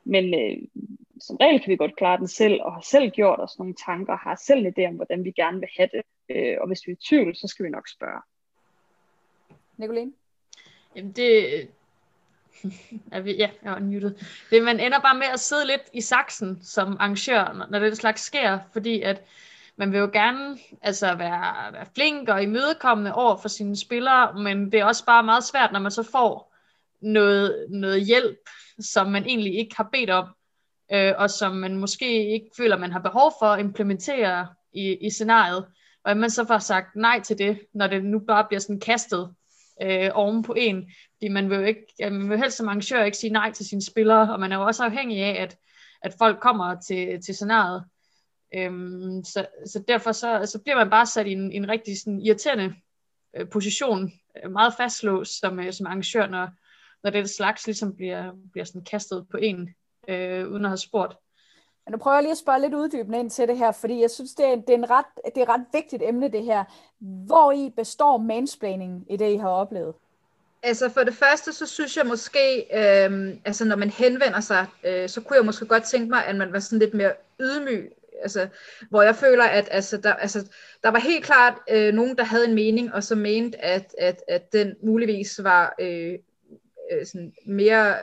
[0.03, 0.57] men øh,
[1.21, 4.17] som regel kan vi godt klare den selv, og har selv gjort os nogle tanker,
[4.17, 6.91] har selv en idé om, hvordan vi gerne vil have det, øh, og hvis vi
[6.91, 8.21] er i tvivl, så skal vi nok spørge.
[9.77, 10.11] Nicoline?
[10.95, 11.61] Jamen det,
[13.11, 14.15] er vi, ja, jeg er unmuted.
[14.49, 18.21] Det, man ender bare med at sidde lidt i saksen som arrangør, når det slags
[18.21, 19.23] sker, fordi at
[19.75, 24.71] man vil jo gerne altså være, være flink og imødekommende over for sine spillere, men
[24.71, 26.53] det er også bare meget svært, når man så får
[27.01, 28.49] noget, noget hjælp,
[28.79, 30.25] som man egentlig ikke har bedt om,
[30.91, 35.09] øh, og som man måske ikke føler, man har behov for at implementere i, i
[35.09, 35.65] scenariet,
[36.03, 38.79] og at man så får sagt nej til det, når det nu bare bliver sådan
[38.79, 39.33] kastet
[39.81, 43.17] øh, oven på en, fordi man vil jo ikke, man vil helst som arrangør ikke
[43.17, 45.57] sige nej til sine spillere, og man er jo også afhængig af, at,
[46.01, 47.83] at folk kommer til, til scenariet,
[48.53, 52.21] Øhm, så, så derfor så, så bliver man bare sat i en, en rigtig sådan,
[52.21, 52.75] irriterende
[53.35, 54.11] øh, position,
[54.43, 56.49] øh, meget fastlåst som, øh, som arrangør, når,
[57.03, 59.69] når det slags ligesom bliver, bliver sådan kastet på en,
[60.07, 61.17] øh, uden at have spurgt.
[61.85, 64.11] Men nu prøver jeg lige at spørge lidt uddybende ind til det her, fordi jeg
[64.11, 66.63] synes, det er, det er, en ret, det er et ret vigtigt emne, det her.
[66.99, 69.93] Hvor i består mansplaining i det, I har oplevet?
[70.63, 75.09] Altså for det første, så synes jeg måske, øh, altså når man henvender sig, øh,
[75.09, 77.91] så kunne jeg måske godt tænke mig, at man var sådan lidt mere ydmyg.
[78.21, 78.47] Altså,
[78.89, 80.49] hvor jeg føler, at altså, der, altså,
[80.83, 84.23] der var helt klart øh, nogen, der havde en mening, og så mente, at, at,
[84.27, 86.13] at den muligvis var øh,
[86.91, 87.95] øh, sådan mere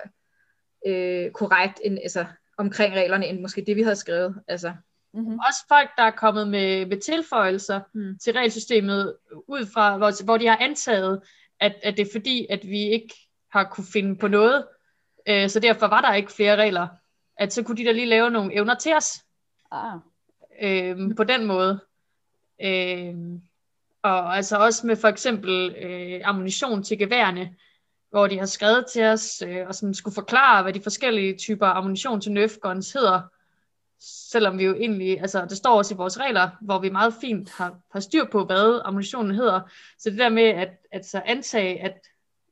[0.87, 2.27] øh, korrekt end, altså,
[2.59, 4.43] omkring reglerne, end måske det, vi havde skrevet.
[4.49, 4.73] Altså.
[5.15, 5.39] Mm-hmm.
[5.49, 8.19] Også folk, der er kommet med, med tilføjelser mm.
[8.19, 9.17] til regelsystemet,
[9.49, 11.23] ud fra, hvor, hvor de har antaget,
[11.61, 13.15] at, at det er fordi, at vi ikke
[13.53, 14.65] har kunne finde på noget,
[15.29, 16.89] øh, så derfor var der ikke flere regler.
[17.37, 19.25] At så kunne de da lige lave nogle evner til os.
[19.71, 19.99] Ah.
[20.63, 21.81] Øh, på den måde.
[22.65, 23.15] Øh,
[24.03, 27.57] og altså også med for eksempel øh, ammunition til geværene,
[28.13, 31.67] hvor de har skrevet til os øh, og sådan skulle forklare, hvad de forskellige typer
[31.67, 33.21] ammunition til Nerf guns hedder,
[34.31, 37.51] selvom vi jo egentlig, altså det står også i vores regler, hvor vi meget fint
[37.51, 39.61] har, har styr på, hvad ammunitionen hedder.
[39.99, 41.99] Så det der med at, at så antage, at,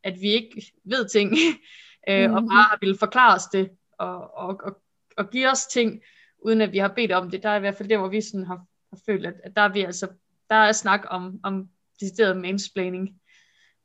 [0.04, 1.32] at vi ikke ved ting,
[2.08, 2.34] øh, mm-hmm.
[2.34, 4.80] og bare har ville forklare os det, og, og, og,
[5.16, 6.00] og give os ting,
[6.38, 8.20] uden at vi har bedt om det, der er i hvert fald det, hvor vi
[8.20, 10.08] sådan har, har følt, at, at der er vi altså,
[10.50, 11.68] der er snak om, om
[12.00, 13.19] decideret mansplaining.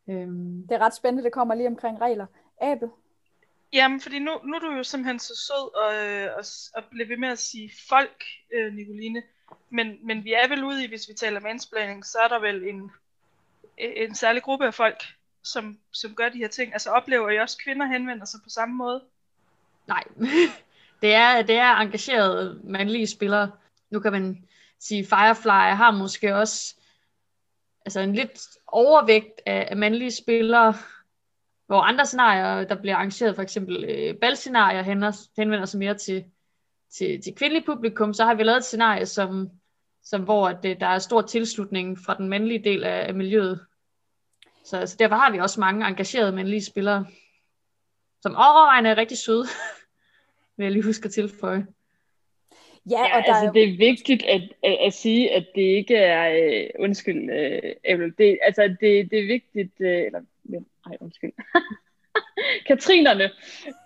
[0.08, 0.68] Øhm.
[0.70, 2.26] Det er ret spændende, det kommer lige omkring regler.
[2.62, 2.89] Abel?
[3.74, 5.93] Jamen, fordi nu, nu er du jo simpelthen så sød og,
[6.38, 6.45] og,
[6.76, 9.24] og bliver ved med at sige folk, øh, Nicoline.
[9.70, 12.64] Men, men vi er vel ude i, hvis vi taler mansplaining, så er der vel
[12.64, 12.91] en,
[13.78, 15.03] en særlig gruppe af folk,
[15.43, 16.74] som, som gør de her ting.
[16.74, 19.03] Altså oplever I også kvinder henvender sig på samme måde?
[19.88, 20.03] Nej,
[21.01, 23.51] det er, det er engagerede mandlige spillere.
[23.89, 24.47] Nu kan man
[24.80, 26.76] sige, Firefly har måske også
[27.86, 30.74] altså en lidt overvægt af, af mandlige spillere,
[31.68, 34.82] hvor andre scenarier, der bliver arrangeret, for eksempel øh, balscenarier,
[35.38, 36.26] henvender sig mere til,
[36.98, 39.50] til, til kvindelig publikum, så har vi lavet et scenarie, som,
[40.04, 43.66] som hvor at, øh, der er stor tilslutning fra den mandlige del af, af miljøet.
[44.66, 47.06] Så altså, derfor har vi også mange engagerede mandlige spillere,
[48.22, 49.46] som overvejende er rigtig søde,
[50.58, 51.68] vil jeg lige huske at tilføje.
[52.90, 53.52] Ja, ja og der altså, er...
[53.52, 58.40] det er vigtigt at, at, at sige, at det ikke er, øh, undskyld, øh, det,
[58.42, 60.22] altså det, det er vigtigt, øh, eller,
[60.86, 61.32] nej, undskyld,
[62.68, 63.30] Katrinerne.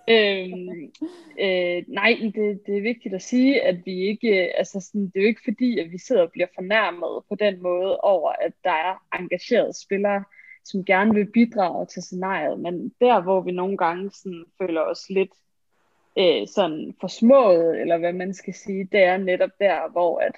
[0.10, 0.91] Øhm,
[1.43, 5.22] øh, nej, det, det er vigtigt at sige, at vi ikke, altså sådan, det er
[5.22, 8.72] jo ikke fordi, at vi sidder og bliver fornærmet på den måde over, at der
[8.72, 10.24] er engagerede spillere,
[10.66, 15.10] som gerne vil bidrage til scenariet, men der, hvor vi nogle gange sådan, føler os
[15.10, 15.32] lidt
[16.20, 20.36] øh, sådan forsmået, eller hvad man skal sige, det er netop der, hvor at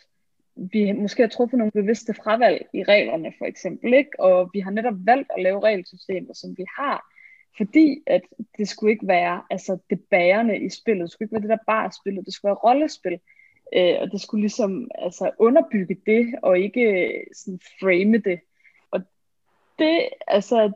[0.55, 4.19] vi måske har truffet nogle bevidste fravalg i reglerne for eksempel, ikke?
[4.19, 7.05] og vi har netop valgt at lave regelsystemer, som vi har,
[7.57, 8.21] fordi at
[8.57, 11.65] det skulle ikke være altså det bærende i spillet, det skulle ikke være det der
[11.67, 13.19] bare spillet, det skulle være rollespil,
[13.75, 18.39] øh, og det skulle ligesom altså underbygge det, og ikke øh, sådan frame det.
[18.91, 19.01] Og
[19.79, 20.71] det, altså,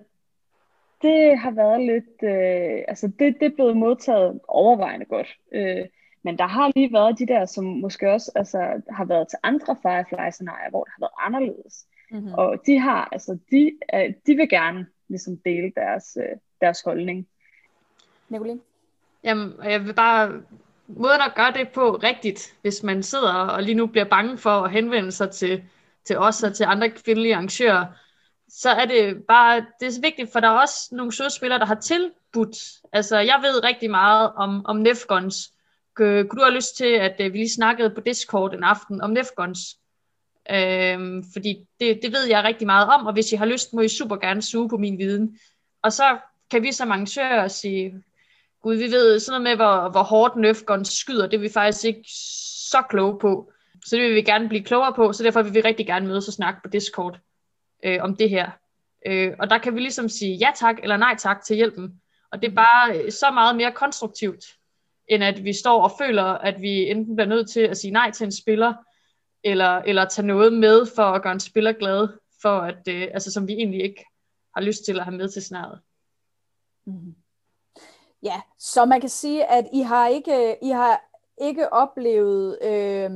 [1.06, 5.28] det har været lidt, øh, altså det, det er blevet modtaget overvejende godt.
[5.54, 5.86] Øh,
[6.24, 9.76] men der har lige været de der, som måske også altså, har været til andre
[9.82, 11.86] Firefly-scenarier, hvor det har været anderledes.
[12.12, 12.34] Mm-hmm.
[12.34, 17.28] Og de har, altså, de, øh, de vil gerne ligesom dele deres, øh, deres holdning.
[18.30, 18.60] Nicoline?
[19.24, 20.42] Jamen, jeg vil bare,
[20.88, 24.50] måden at gøre det på rigtigt, hvis man sidder og lige nu bliver bange for
[24.50, 25.64] at henvende sig til,
[26.04, 27.86] til os og til andre kvindelige arrangører,
[28.50, 31.80] så er det bare, det er vigtigt, for der er også nogle sødspillere, der har
[31.80, 32.58] tilbudt,
[32.94, 35.52] altså jeg ved rigtig meget om, om Nefgons.
[35.96, 39.10] Kunne du have lyst til, at øh, vi lige snakkede på Discord en aften om
[39.10, 39.60] Nefgons?
[40.52, 43.82] Øhm, fordi det, det ved jeg rigtig meget om, og hvis I har lyst, må
[43.82, 45.40] I super gerne suge på min viden.
[45.82, 46.18] Og så
[46.52, 48.04] kan vi som arrangører sige,
[48.62, 51.86] gud, vi ved sådan noget med, hvor, hvor hårdt Nefgons skyder, det er vi faktisk
[51.86, 52.10] ikke
[52.72, 53.52] så kloge på.
[53.86, 56.28] Så det vil vi gerne blive klogere på, så derfor vil vi rigtig gerne mødes
[56.28, 57.20] og snakke på Discord
[57.86, 58.50] øh, om det her.
[59.06, 62.02] Øh, og der kan vi ligesom sige ja tak eller nej tak til hjælpen.
[62.32, 64.46] Og det er bare øh, så meget mere konstruktivt,
[65.08, 68.12] end at vi står og føler, at vi enten bliver nødt til at sige nej
[68.12, 68.74] til en spiller,
[69.44, 72.08] eller, eller tage noget med for at gøre en spiller glad,
[72.42, 74.06] for at, øh, altså, som vi egentlig ikke
[74.56, 75.80] har lyst til at have med til snæret.
[76.86, 77.16] Mm-hmm.
[78.24, 81.02] Ja, så man kan sige, at I har ikke, øh, I har
[81.42, 83.12] ikke oplevet øh,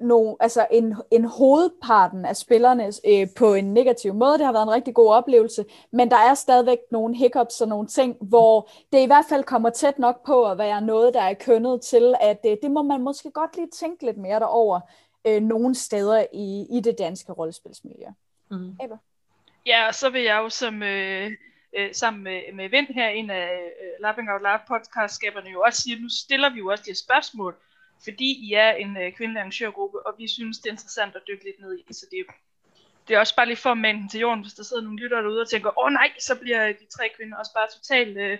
[0.00, 4.38] no, altså en, en hovedparten af spillerne øh, på en negativ måde.
[4.38, 7.88] Det har været en rigtig god oplevelse, men der er stadigvæk nogle hiccups og nogle
[7.88, 11.34] ting, hvor det i hvert fald kommer tæt nok på at være noget, der er
[11.34, 14.80] kønnet til, at øh, det må man måske godt lige tænke lidt mere derover
[15.26, 18.06] øh, nogle steder i, i det danske rollespilsmiljø.
[18.50, 18.76] Mm.
[18.82, 18.96] Eva?
[19.66, 20.82] Ja, og så vil jeg jo som...
[20.82, 21.30] Øh
[21.76, 23.50] øh, sammen med, med Vind her, en af
[23.82, 27.56] øh, Lapping Out Loud podcastskaberne jo også siger, nu stiller vi jo også de spørgsmål,
[28.04, 31.44] fordi I er en øh, kvindelig arrangørgruppe, og vi synes, det er interessant at dykke
[31.44, 31.92] lidt ned i.
[31.92, 32.26] Så det,
[33.08, 35.22] det er også bare lige for at mande til jorden, hvis der sidder nogle lyttere
[35.22, 38.38] derude og tænker, åh oh, nej, så bliver de tre kvinder også bare totalt øh,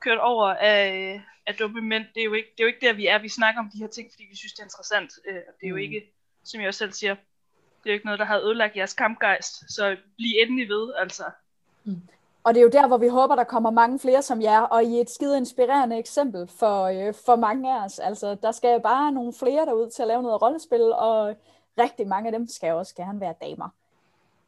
[0.00, 2.04] kørt over af, af dumme mænd.
[2.14, 3.18] Det er, jo ikke, det er jo ikke der, vi er.
[3.18, 5.12] Vi snakker om de her ting, fordi vi synes, det er interessant.
[5.28, 5.82] Øh, og det er jo mm.
[5.82, 6.12] ikke,
[6.44, 9.74] som jeg også selv siger, det er jo ikke noget, der har ødelagt jeres kampgejst.
[9.74, 11.24] Så bliv endelig ved, altså.
[11.84, 12.02] Mm.
[12.48, 14.84] Og det er jo der, hvor vi håber, der kommer mange flere som jer, og
[14.84, 17.98] I er et skide inspirerende eksempel for, øh, for mange af os.
[17.98, 21.36] Altså, der skal bare nogle flere derud til at lave noget rollespil, og
[21.78, 23.68] rigtig mange af dem skal også gerne være damer.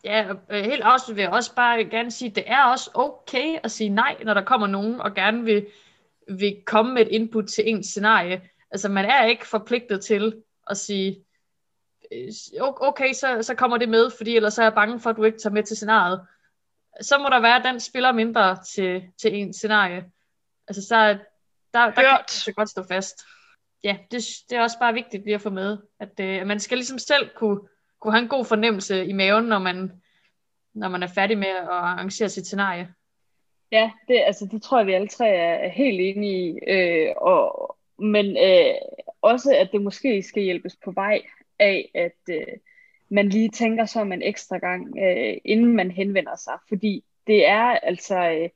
[0.05, 3.59] Ja, øh, helt også vil jeg også bare gerne sige, at det er også okay
[3.63, 5.67] at sige nej, når der kommer nogen og gerne vil,
[6.29, 8.43] vil komme med et input til ens scenarie.
[8.71, 11.25] Altså, man er ikke forpligtet til at sige,
[12.13, 15.25] øh, okay, så, så kommer det med, fordi ellers er jeg bange for, at du
[15.25, 16.21] ikke tager med til scenariet
[17.01, 20.05] så må der være, den spiller mindre til, til en scenarie.
[20.69, 21.19] Altså, så
[21.75, 23.23] der, der kan det godt stå fast.
[23.85, 26.61] Ja, det, det er også bare vigtigt lige at få med, at, øh, at man
[26.61, 27.61] skal ligesom selv kunne,
[28.01, 29.93] kunne have en god fornemmelse i maven, når man,
[30.75, 32.95] når man er færdig med at arrangere sit scenarie.
[33.73, 36.59] Ja, det, altså, det tror jeg, vi alle tre er helt enige i.
[36.69, 38.75] Øh, og, men øh,
[39.23, 41.23] også, at det måske skal hjælpes på vej
[41.59, 42.47] af, at, øh,
[43.11, 46.55] man lige tænker sig om en ekstra gang, øh, inden man henvender sig.
[46.69, 48.49] Fordi det er altså, øh,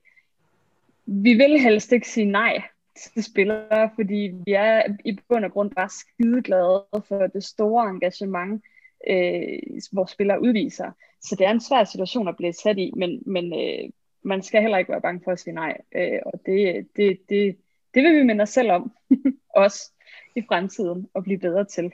[1.05, 2.61] vi vil helst ikke sige nej
[2.95, 8.63] til spillere, fordi vi er i bund og grund bare skideglade for det store engagement,
[9.09, 9.59] øh,
[9.91, 10.91] vores spillere udviser.
[11.21, 13.89] Så det er en svær situation at blive sat i, men, men øh,
[14.23, 15.77] man skal heller ikke være bange for at sige nej.
[15.95, 17.57] Øh, og det, det, det,
[17.93, 18.91] det vil vi minde os selv om,
[19.55, 19.91] også
[20.35, 21.91] i fremtiden, at blive bedre til.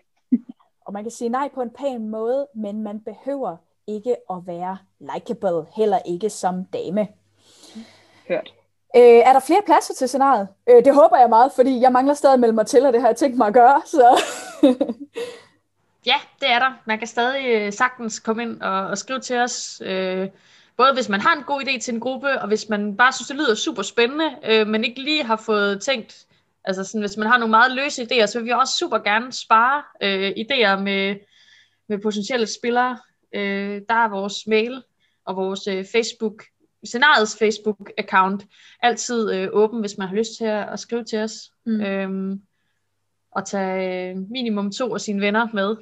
[0.92, 4.78] Og man kan sige nej på en pæn måde, men man behøver ikke at være
[5.00, 7.08] likable, heller ikke som dame.
[8.28, 8.54] Hørt.
[8.96, 10.48] Øh, er der flere pladser til scenariet?
[10.70, 13.08] Øh, det håber jeg meget, fordi jeg mangler stadig mellem mig til, og det har
[13.08, 13.82] jeg tænkt mig at gøre.
[13.86, 14.22] Så.
[16.12, 16.82] ja, det er der.
[16.86, 19.82] Man kan stadig øh, sagtens komme ind og, og skrive til os.
[19.86, 20.30] Øh,
[20.78, 23.28] både hvis man har en god idé til en gruppe, og hvis man bare synes,
[23.28, 26.26] det lyder super spændende, øh, men ikke lige har fået tænkt
[26.64, 29.32] Altså sådan, hvis man har nogle meget løse idéer, så vil vi også super gerne
[29.32, 31.16] spare øh, idéer med,
[31.90, 32.98] med potentielle spillere.
[33.36, 34.84] Øh, der er vores mail
[35.26, 36.44] og vores øh, Facebook,
[36.84, 38.48] scenariets Facebook-account
[38.82, 41.34] altid øh, åben, hvis man har lyst til at, at skrive til os.
[41.66, 41.82] Mm.
[41.82, 42.42] Øhm,
[43.32, 45.76] og tage øh, minimum to af sine venner med.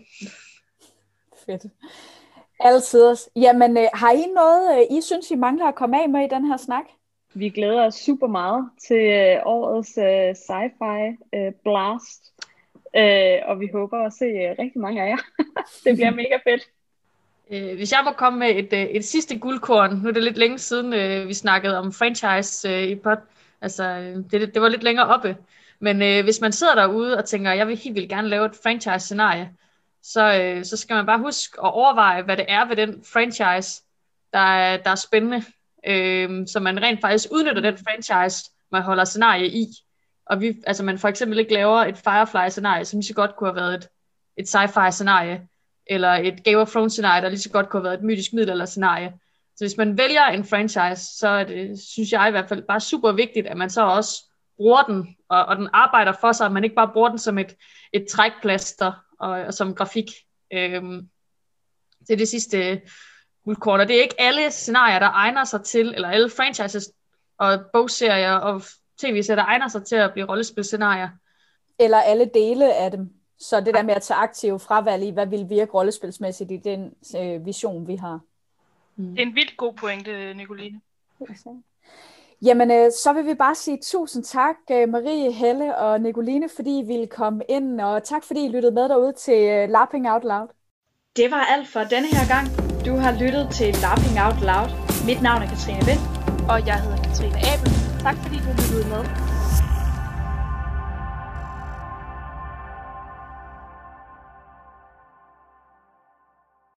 [1.45, 1.65] Fedt.
[2.59, 3.15] Altid.
[3.35, 6.35] Jamen, øh, har I noget, øh, I synes, I mangler at komme af med i
[6.35, 6.85] den her snak?
[7.33, 12.33] Vi glæder os super meget til øh, årets øh, sci-fi øh, blast,
[12.95, 15.17] øh, og vi håber at se øh, rigtig mange af jer.
[15.83, 16.63] det bliver mega fedt.
[17.51, 20.37] Øh, hvis jeg må komme med et, øh, et sidste guldkorn, nu er det lidt
[20.37, 23.17] længe siden, øh, vi snakkede om franchise i pod,
[23.61, 25.37] altså det, det var lidt længere oppe,
[25.79, 29.49] men hvis man sidder derude og tænker, jeg vil helt vildt gerne lave et franchise-scenarie,
[30.01, 33.83] så, så skal man bare huske at overveje, hvad det er ved den franchise,
[34.33, 35.43] der der er spændende
[35.87, 39.65] øh, så man rent faktisk udnytter den franchise, man holder scenarie i.
[40.25, 43.49] Og vi, altså man for eksempel ikke laver et Firefly-scenarie, som lige så godt kunne
[43.49, 43.87] have været et,
[44.37, 45.47] et sci-fi-scenarie,
[45.87, 49.13] eller et Game of Thrones-scenarie, der lige så godt kunne have været et mytisk middelalder-scenarie.
[49.55, 52.79] Så hvis man vælger en franchise, så er det, synes jeg i hvert fald bare
[52.79, 54.23] super vigtigt, at man så også
[54.57, 57.37] bruger den, og, og den arbejder for sig, at man ikke bare bruger den som
[57.37, 57.55] et,
[57.93, 60.05] et trækplaster og, og som grafik.
[60.53, 61.09] Øhm,
[61.99, 62.81] det er det sidste
[63.49, 66.91] guldkorn, og det er ikke alle scenarier, der egner sig til, eller alle franchises
[67.37, 68.61] og bogserier og
[68.97, 71.09] tv-serier, der egner sig til at blive rollespilscenarier.
[71.79, 73.09] Eller alle dele af dem.
[73.39, 76.93] Så det der med at tage aktiv fravalg i, hvad vil virke rollespilsmæssigt i den
[77.17, 78.19] øh, vision, vi har.
[78.95, 79.11] Mm.
[79.11, 80.81] Det er en vildt god pointe, Nicoline.
[82.41, 86.79] Jamen, øh, så vil vi bare sige tusind tak, øh, Marie, Helle og Nicoline, fordi
[86.79, 90.23] I ville komme ind, og tak fordi I lyttede med derude til øh, Lapping Out
[90.23, 90.47] Loud.
[91.15, 92.68] Det var alt for denne her gang.
[92.85, 94.69] Du har lyttet til Laughing Out Loud.
[95.05, 95.99] Mit navn er Katrine Vind.
[96.49, 97.71] Og jeg hedder Katrine Abel.
[97.99, 99.28] Tak fordi du lyttede med.